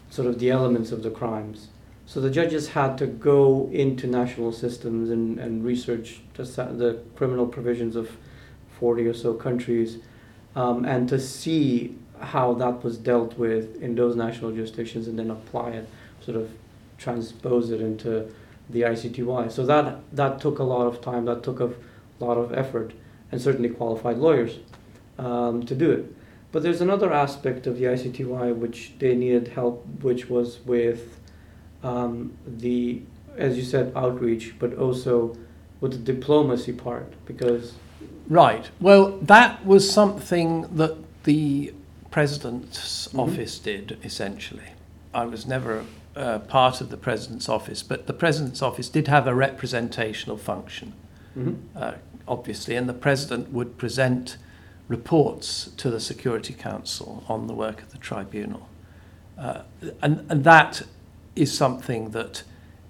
sort 0.09 0.27
of 0.27 0.39
the 0.39 0.49
elements 0.49 0.91
of 0.91 1.03
the 1.03 1.09
crimes. 1.09 1.67
So 2.05 2.19
the 2.19 2.31
judges 2.31 2.69
had 2.69 2.97
to 2.97 3.05
go 3.05 3.69
into 3.71 4.07
national 4.07 4.51
systems 4.51 5.11
and, 5.11 5.39
and 5.39 5.63
research 5.63 6.21
the, 6.33 6.43
the 6.43 7.03
criminal 7.15 7.45
provisions 7.45 7.95
of 7.95 8.17
40 8.79 9.05
or 9.05 9.13
so 9.13 9.35
countries 9.35 9.99
um, 10.55 10.85
and 10.85 11.07
to 11.09 11.19
see 11.19 11.95
how 12.19 12.53
that 12.55 12.83
was 12.83 12.97
dealt 12.97 13.37
with 13.37 13.81
in 13.81 13.95
those 13.95 14.15
national 14.15 14.51
jurisdictions 14.51 15.07
and 15.07 15.17
then 15.17 15.31
apply 15.31 15.69
it, 15.71 15.89
sort 16.21 16.37
of 16.37 16.51
transpose 16.97 17.71
it 17.71 17.81
into 17.81 18.31
the 18.69 18.81
ICTY. 18.81 19.51
So 19.51 19.65
that, 19.65 19.99
that 20.13 20.39
took 20.39 20.59
a 20.59 20.63
lot 20.63 20.85
of 20.85 21.01
time, 21.01 21.25
that 21.25 21.43
took 21.43 21.59
a 21.59 21.73
lot 22.19 22.37
of 22.37 22.53
effort, 22.53 22.93
and 23.31 23.41
certainly 23.41 23.69
qualified 23.69 24.17
lawyers 24.17 24.59
um, 25.17 25.65
to 25.65 25.75
do 25.75 25.91
it. 25.91 26.13
But 26.51 26.63
there's 26.63 26.81
another 26.81 27.13
aspect 27.13 27.67
of 27.67 27.77
the 27.77 27.85
ICTY 27.85 28.55
which 28.55 28.93
they 28.99 29.15
needed 29.15 29.49
help, 29.49 29.85
which 30.01 30.29
was 30.29 30.59
with 30.65 31.19
um, 31.83 32.33
the, 32.45 33.01
as 33.37 33.55
you 33.55 33.63
said, 33.63 33.91
outreach, 33.95 34.55
but 34.59 34.73
also 34.75 35.37
with 35.79 35.91
the 35.91 36.13
diplomacy 36.13 36.73
part, 36.73 37.13
because 37.25 37.75
Right. 38.29 38.69
Well, 38.79 39.17
that 39.23 39.65
was 39.65 39.91
something 39.91 40.75
that 40.75 40.95
the 41.23 41.73
president's 42.11 43.07
Mhm. 43.09 43.19
office 43.19 43.59
did 43.59 43.97
essentially. 44.03 44.69
I 45.13 45.25
was 45.25 45.45
never 45.45 45.85
uh, 46.15 46.39
part 46.39 46.81
of 46.81 46.89
the 46.89 46.97
president's 46.97 47.47
office, 47.47 47.81
but 47.83 48.07
the 48.07 48.13
president's 48.13 48.61
office 48.61 48.89
did 48.89 49.07
have 49.07 49.25
a 49.27 49.33
representational 49.33 50.37
function, 50.37 50.93
Mhm. 51.37 51.57
uh, 51.75 51.93
obviously, 52.27 52.75
and 52.75 52.89
the 52.89 52.93
president 52.93 53.53
would 53.53 53.77
present 53.77 54.37
reports 54.87 55.69
to 55.77 55.89
the 55.89 55.99
Security 55.99 56.53
Council 56.53 57.23
on 57.29 57.47
the 57.47 57.53
work 57.53 57.81
of 57.83 57.91
the 57.91 57.97
tribunal. 57.99 58.67
Uh, 59.37 59.61
and, 60.01 60.25
and 60.29 60.43
that 60.43 60.81
is 61.35 61.55
something 61.55 62.09
that 62.09 62.43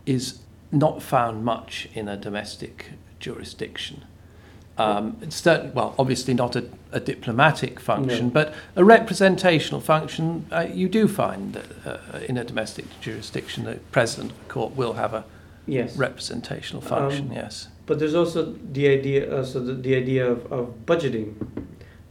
is 0.05 0.39
not 0.71 1.03
found 1.03 1.43
much 1.43 1.89
in 1.93 2.07
a 2.07 2.15
domestic 2.17 2.93
jurisdiction. 3.19 4.05
Um, 4.79 5.17
it's 5.21 5.35
certain, 5.35 5.73
well, 5.73 5.93
obviously 5.99 6.33
not 6.33 6.55
a, 6.55 6.63
a 6.93 6.99
diplomatic 7.01 7.79
function, 7.81 8.27
No. 8.27 8.31
but 8.31 8.53
a 8.77 8.83
representational 8.85 9.81
function 9.81 10.45
uh, 10.51 10.67
you 10.73 10.87
do 10.87 11.07
find 11.07 11.53
that, 11.53 11.65
uh, 11.85 12.19
in 12.19 12.37
a 12.37 12.45
domestic 12.45 12.85
jurisdiction. 13.01 13.65
The 13.65 13.79
president 13.91 14.31
of 14.31 14.39
the 14.39 14.45
court 14.53 14.75
will 14.77 14.93
have 14.93 15.13
a 15.13 15.25
yes. 15.67 15.97
representational 15.97 16.81
function, 16.81 17.27
Um, 17.27 17.33
yes. 17.35 17.67
But 17.87 17.99
there's 17.99 18.15
also 18.15 18.55
the 18.71 18.87
idea, 18.87 19.39
uh, 19.39 19.43
so 19.43 19.59
the, 19.59 19.73
the 19.73 19.95
idea 19.95 20.25
of, 20.31 20.49
of 20.51 20.73
budgeting, 20.85 21.33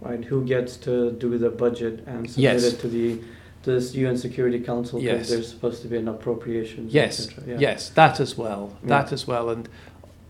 right? 0.03 0.23
Who 0.25 0.45
gets 0.45 0.77
to 0.79 1.13
do 1.13 1.39
the 1.39 1.51
budget 1.51 2.05
and 2.07 2.29
submit 2.31 2.37
Yes. 2.63 2.65
it 2.65 2.81
to 2.81 2.89
the 2.89 3.19
to 3.65 3.73
this 3.73 3.93
UN 3.95 4.17
Security 4.17 4.61
Council 4.61 5.01
because 5.01 5.19
Yes. 5.19 5.31
there's 5.31 5.49
supposed 5.49 5.83
to 5.83 5.89
be 5.89 5.97
an 5.97 6.07
appropriation. 6.09 6.87
Yes. 6.91 7.29
Yeah. 7.47 7.57
yes, 7.59 7.89
that 7.91 8.21
as 8.21 8.39
well. 8.39 8.77
Yeah. 8.83 8.89
That 8.89 9.13
as 9.13 9.27
well, 9.27 9.49
and 9.51 9.69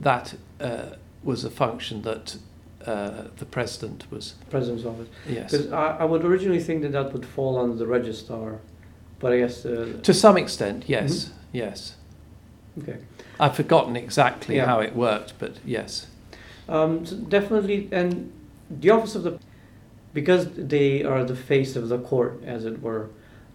that 0.00 0.34
uh, 0.60 0.96
was 1.22 1.44
a 1.44 1.50
function 1.50 2.02
that 2.02 2.36
uh, 2.86 3.24
the 3.36 3.44
president 3.44 4.06
was. 4.10 4.34
President's 4.50 4.84
office. 4.84 5.08
Yes, 5.28 5.50
Because 5.50 5.72
I, 5.72 5.98
I 6.00 6.04
would 6.04 6.24
originally 6.24 6.60
think 6.60 6.82
that 6.82 6.92
that 6.92 7.12
would 7.12 7.26
fall 7.26 7.58
under 7.58 7.76
the 7.76 7.86
registrar, 7.86 8.60
but 9.18 9.32
I 9.32 9.38
guess 9.38 9.66
uh, 9.66 9.98
to 10.02 10.14
some 10.14 10.36
extent, 10.36 10.84
yes, 10.86 11.26
Mhm. 11.26 11.32
yes. 11.52 11.96
okay. 12.82 12.98
I've 13.40 13.54
forgotten 13.56 13.96
exactly 13.96 14.56
Yeah. 14.56 14.66
how 14.66 14.80
it 14.80 14.94
worked, 14.96 15.34
but 15.38 15.56
yes, 15.64 16.06
Um, 16.68 17.04
so 17.06 17.16
definitely, 17.16 17.88
and 17.92 18.30
the 18.70 18.90
office 18.90 19.14
of 19.14 19.22
the, 19.22 19.38
because 20.12 20.48
they 20.54 21.02
are 21.02 21.24
the 21.24 21.34
face 21.36 21.76
of 21.76 21.88
the 21.88 21.98
court, 21.98 22.42
as 22.44 22.64
it 22.64 22.82
were, 22.82 23.08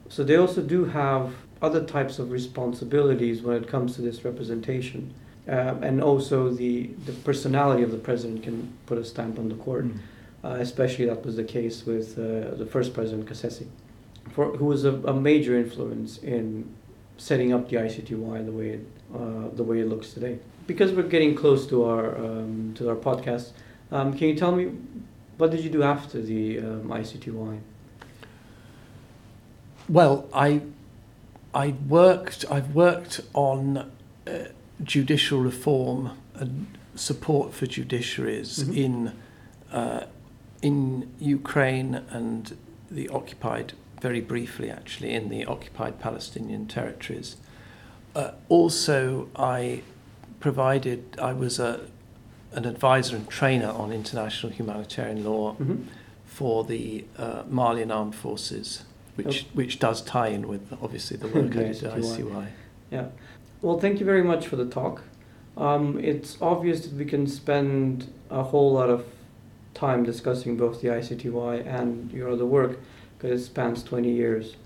so 0.10 0.24
they 0.24 0.36
also 0.36 0.62
do 0.62 0.86
have 0.86 1.32
other 1.62 1.84
types 1.84 2.20
of 2.20 2.32
responsibilities 2.32 3.42
when 3.42 3.56
it 3.56 3.68
comes 3.68 3.96
to 3.96 4.02
this 4.02 4.26
representation. 4.26 5.14
Um, 5.48 5.84
and 5.84 6.02
also 6.02 6.50
the, 6.50 6.88
the 7.06 7.12
personality 7.12 7.84
of 7.84 7.92
the 7.92 7.98
president 7.98 8.44
can 8.44 8.74
put 8.86 8.98
a 8.98 9.04
stamp 9.04 9.38
on 9.38 9.50
the 9.50 9.56
court. 9.56 9.86
Uh, 10.44 10.58
especially 10.60 11.06
that 11.06 11.26
was 11.26 11.38
the 11.38 11.44
case 11.44 11.86
with 11.86 12.20
uh, 12.20 12.54
the 12.56 12.66
first 12.66 12.94
president, 12.94 13.26
Cassese, 13.26 13.66
for, 14.32 14.58
who 14.58 14.66
was 14.66 14.84
a, 14.84 14.94
a 15.04 15.14
major 15.14 15.58
influence 15.58 16.18
in 16.18 16.70
setting 17.18 17.54
up 17.54 17.70
the 17.70 17.78
ICTY 17.78 18.46
the 18.46 18.52
way 18.52 18.70
it, 18.72 18.88
uh, 19.16 19.48
the 19.54 19.64
way 19.64 19.80
it 19.80 19.88
looks 19.88 20.12
today. 20.12 20.40
Because 20.68 20.92
we're 20.92 21.04
getting 21.04 21.34
close 21.34 21.66
to 21.68 21.86
our 21.86 22.18
um, 22.18 22.74
to 22.76 22.90
our 22.90 22.96
podcast, 22.96 23.52
um, 23.92 24.18
can 24.18 24.28
you 24.28 24.36
tell 24.36 24.54
me 24.54 24.72
what 25.38 25.52
did 25.52 25.62
you 25.62 25.70
do 25.70 25.84
after 25.84 26.22
the 26.22 26.60
um, 26.60 26.90
ICTY? 26.90 27.60
Well, 29.88 30.28
I 30.34 30.62
I 31.54 31.76
worked 31.88 32.44
I've 32.52 32.76
worked 32.76 33.22
on 33.34 33.92
uh, 34.28 34.32
judicial 34.84 35.40
reform 35.40 36.12
and 36.36 36.68
support 36.96 37.54
for 37.54 37.66
judiciaries 37.66 38.64
Mhm. 38.64 38.78
in 38.78 39.12
uh, 39.72 40.06
in 40.62 41.10
Ukraine 41.20 42.02
and 42.12 42.56
the 42.92 43.10
occupied 43.10 43.74
very 44.02 44.22
briefly 44.22 44.70
actually 44.70 45.12
in 45.14 45.30
the 45.30 45.46
occupied 45.46 46.00
Palestinian 46.00 46.68
territories. 46.68 47.38
Uh, 48.16 48.32
also, 48.50 49.28
I 49.36 49.82
provided 50.40 51.00
I 51.20 51.34
was 51.34 51.60
a 51.60 51.80
an 52.54 52.66
advisor 52.66 53.16
and 53.16 53.28
trainer 53.28 53.70
on 53.70 53.92
international 53.92 54.52
humanitarian 54.54 55.24
law 55.24 55.56
Mm-hmm. 55.56 55.84
for 56.26 56.64
the 56.64 57.06
uh, 57.18 57.44
Malian 57.50 57.92
Armed 57.92 58.16
Forces, 58.16 58.84
which 59.16 59.46
which 59.54 59.80
does 59.80 60.02
tie 60.02 60.28
in 60.28 60.48
with 60.48 60.62
obviously 60.82 61.18
the 61.18 61.28
work 61.28 61.52
I 61.56 61.64
did 61.74 61.84
at. 61.84 61.98
ICTY. 61.98 62.48
Yeah. 62.92 63.08
Well, 63.64 63.80
thank 63.80 64.02
you 64.02 64.06
very 64.06 64.26
much 64.26 64.46
for 64.48 64.58
the 64.58 64.66
talk. 64.66 65.04
Um, 65.56 65.98
it's 65.98 66.38
obvious 66.42 66.82
that 66.82 66.94
we 66.96 67.06
can 67.06 67.26
spend 67.28 68.14
a 68.30 68.44
whole 68.44 68.74
lot 68.74 68.90
of 68.90 69.06
time 69.74 70.04
discussing 70.04 70.58
both 70.58 70.82
the 70.82 70.90
ICTY 70.90 71.66
and 71.66 72.12
your 72.12 72.32
other 72.32 72.46
work 72.46 72.78
because 73.18 73.40
it 73.40 73.46
spans 73.46 73.82
20 73.82 74.12
years. 74.12 74.58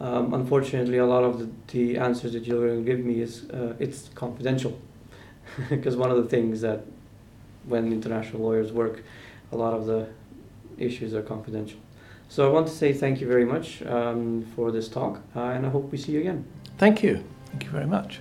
Um, 0.00 0.32
unfortunately, 0.32 0.96
a 0.96 1.04
lot 1.04 1.24
of 1.24 1.40
the, 1.40 1.50
the 1.72 1.98
answers 1.98 2.32
that 2.32 2.46
you're 2.46 2.68
going 2.68 2.86
to 2.86 2.90
give 2.90 3.04
me 3.04 3.20
is 3.20 3.50
uh, 3.50 3.74
it's 3.78 4.08
confidential 4.14 4.80
because 5.68 5.94
one 5.96 6.10
of 6.10 6.16
the 6.16 6.30
things 6.30 6.62
that 6.62 6.86
when 7.66 7.92
international 7.92 8.40
lawyers 8.40 8.72
work, 8.72 9.02
a 9.52 9.56
lot 9.56 9.74
of 9.74 9.84
the 9.84 10.08
issues 10.78 11.12
are 11.12 11.22
confidential. 11.22 11.80
So 12.30 12.48
I 12.48 12.50
want 12.50 12.66
to 12.66 12.72
say 12.72 12.94
thank 12.94 13.20
you 13.20 13.28
very 13.28 13.44
much 13.44 13.82
um, 13.82 14.46
for 14.56 14.72
this 14.72 14.88
talk, 14.88 15.20
uh, 15.36 15.40
and 15.40 15.66
I 15.66 15.68
hope 15.68 15.92
we 15.92 15.98
see 15.98 16.12
you 16.12 16.20
again. 16.20 16.46
Thank 16.78 17.02
you. 17.02 17.22
Thank 17.50 17.64
you 17.64 17.70
very 17.70 17.86
much. 17.86 18.20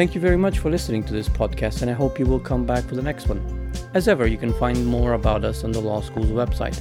Thank 0.00 0.14
you 0.14 0.20
very 0.22 0.38
much 0.38 0.60
for 0.60 0.70
listening 0.70 1.04
to 1.04 1.12
this 1.12 1.28
podcast, 1.28 1.82
and 1.82 1.90
I 1.90 1.92
hope 1.92 2.18
you 2.18 2.24
will 2.24 2.40
come 2.40 2.64
back 2.64 2.84
for 2.84 2.96
the 2.96 3.02
next 3.02 3.28
one. 3.28 3.70
As 3.92 4.08
ever, 4.08 4.26
you 4.26 4.38
can 4.38 4.54
find 4.54 4.86
more 4.86 5.12
about 5.12 5.44
us 5.44 5.62
on 5.62 5.72
the 5.72 5.80
Law 5.82 6.00
School's 6.00 6.30
website. 6.30 6.80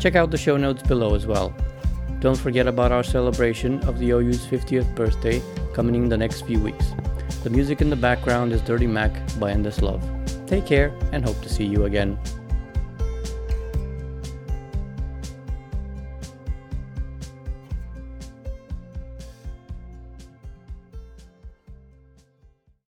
Check 0.00 0.16
out 0.16 0.30
the 0.30 0.38
show 0.38 0.56
notes 0.56 0.82
below 0.82 1.14
as 1.14 1.26
well. 1.26 1.54
Don't 2.20 2.38
forget 2.38 2.66
about 2.66 2.90
our 2.90 3.02
celebration 3.02 3.86
of 3.86 3.98
the 3.98 4.12
OU's 4.12 4.46
50th 4.46 4.94
birthday 4.94 5.42
coming 5.74 5.94
in 5.94 6.08
the 6.08 6.16
next 6.16 6.46
few 6.46 6.58
weeks. 6.58 6.94
The 7.42 7.50
music 7.50 7.82
in 7.82 7.90
the 7.90 7.96
background 7.96 8.50
is 8.54 8.62
Dirty 8.62 8.86
Mac 8.86 9.12
by 9.38 9.50
Endless 9.50 9.82
Love. 9.82 10.02
Take 10.46 10.64
care 10.64 10.98
and 11.12 11.22
hope 11.22 11.42
to 11.42 11.50
see 11.50 11.66
you 11.66 11.84
again. 11.84 12.18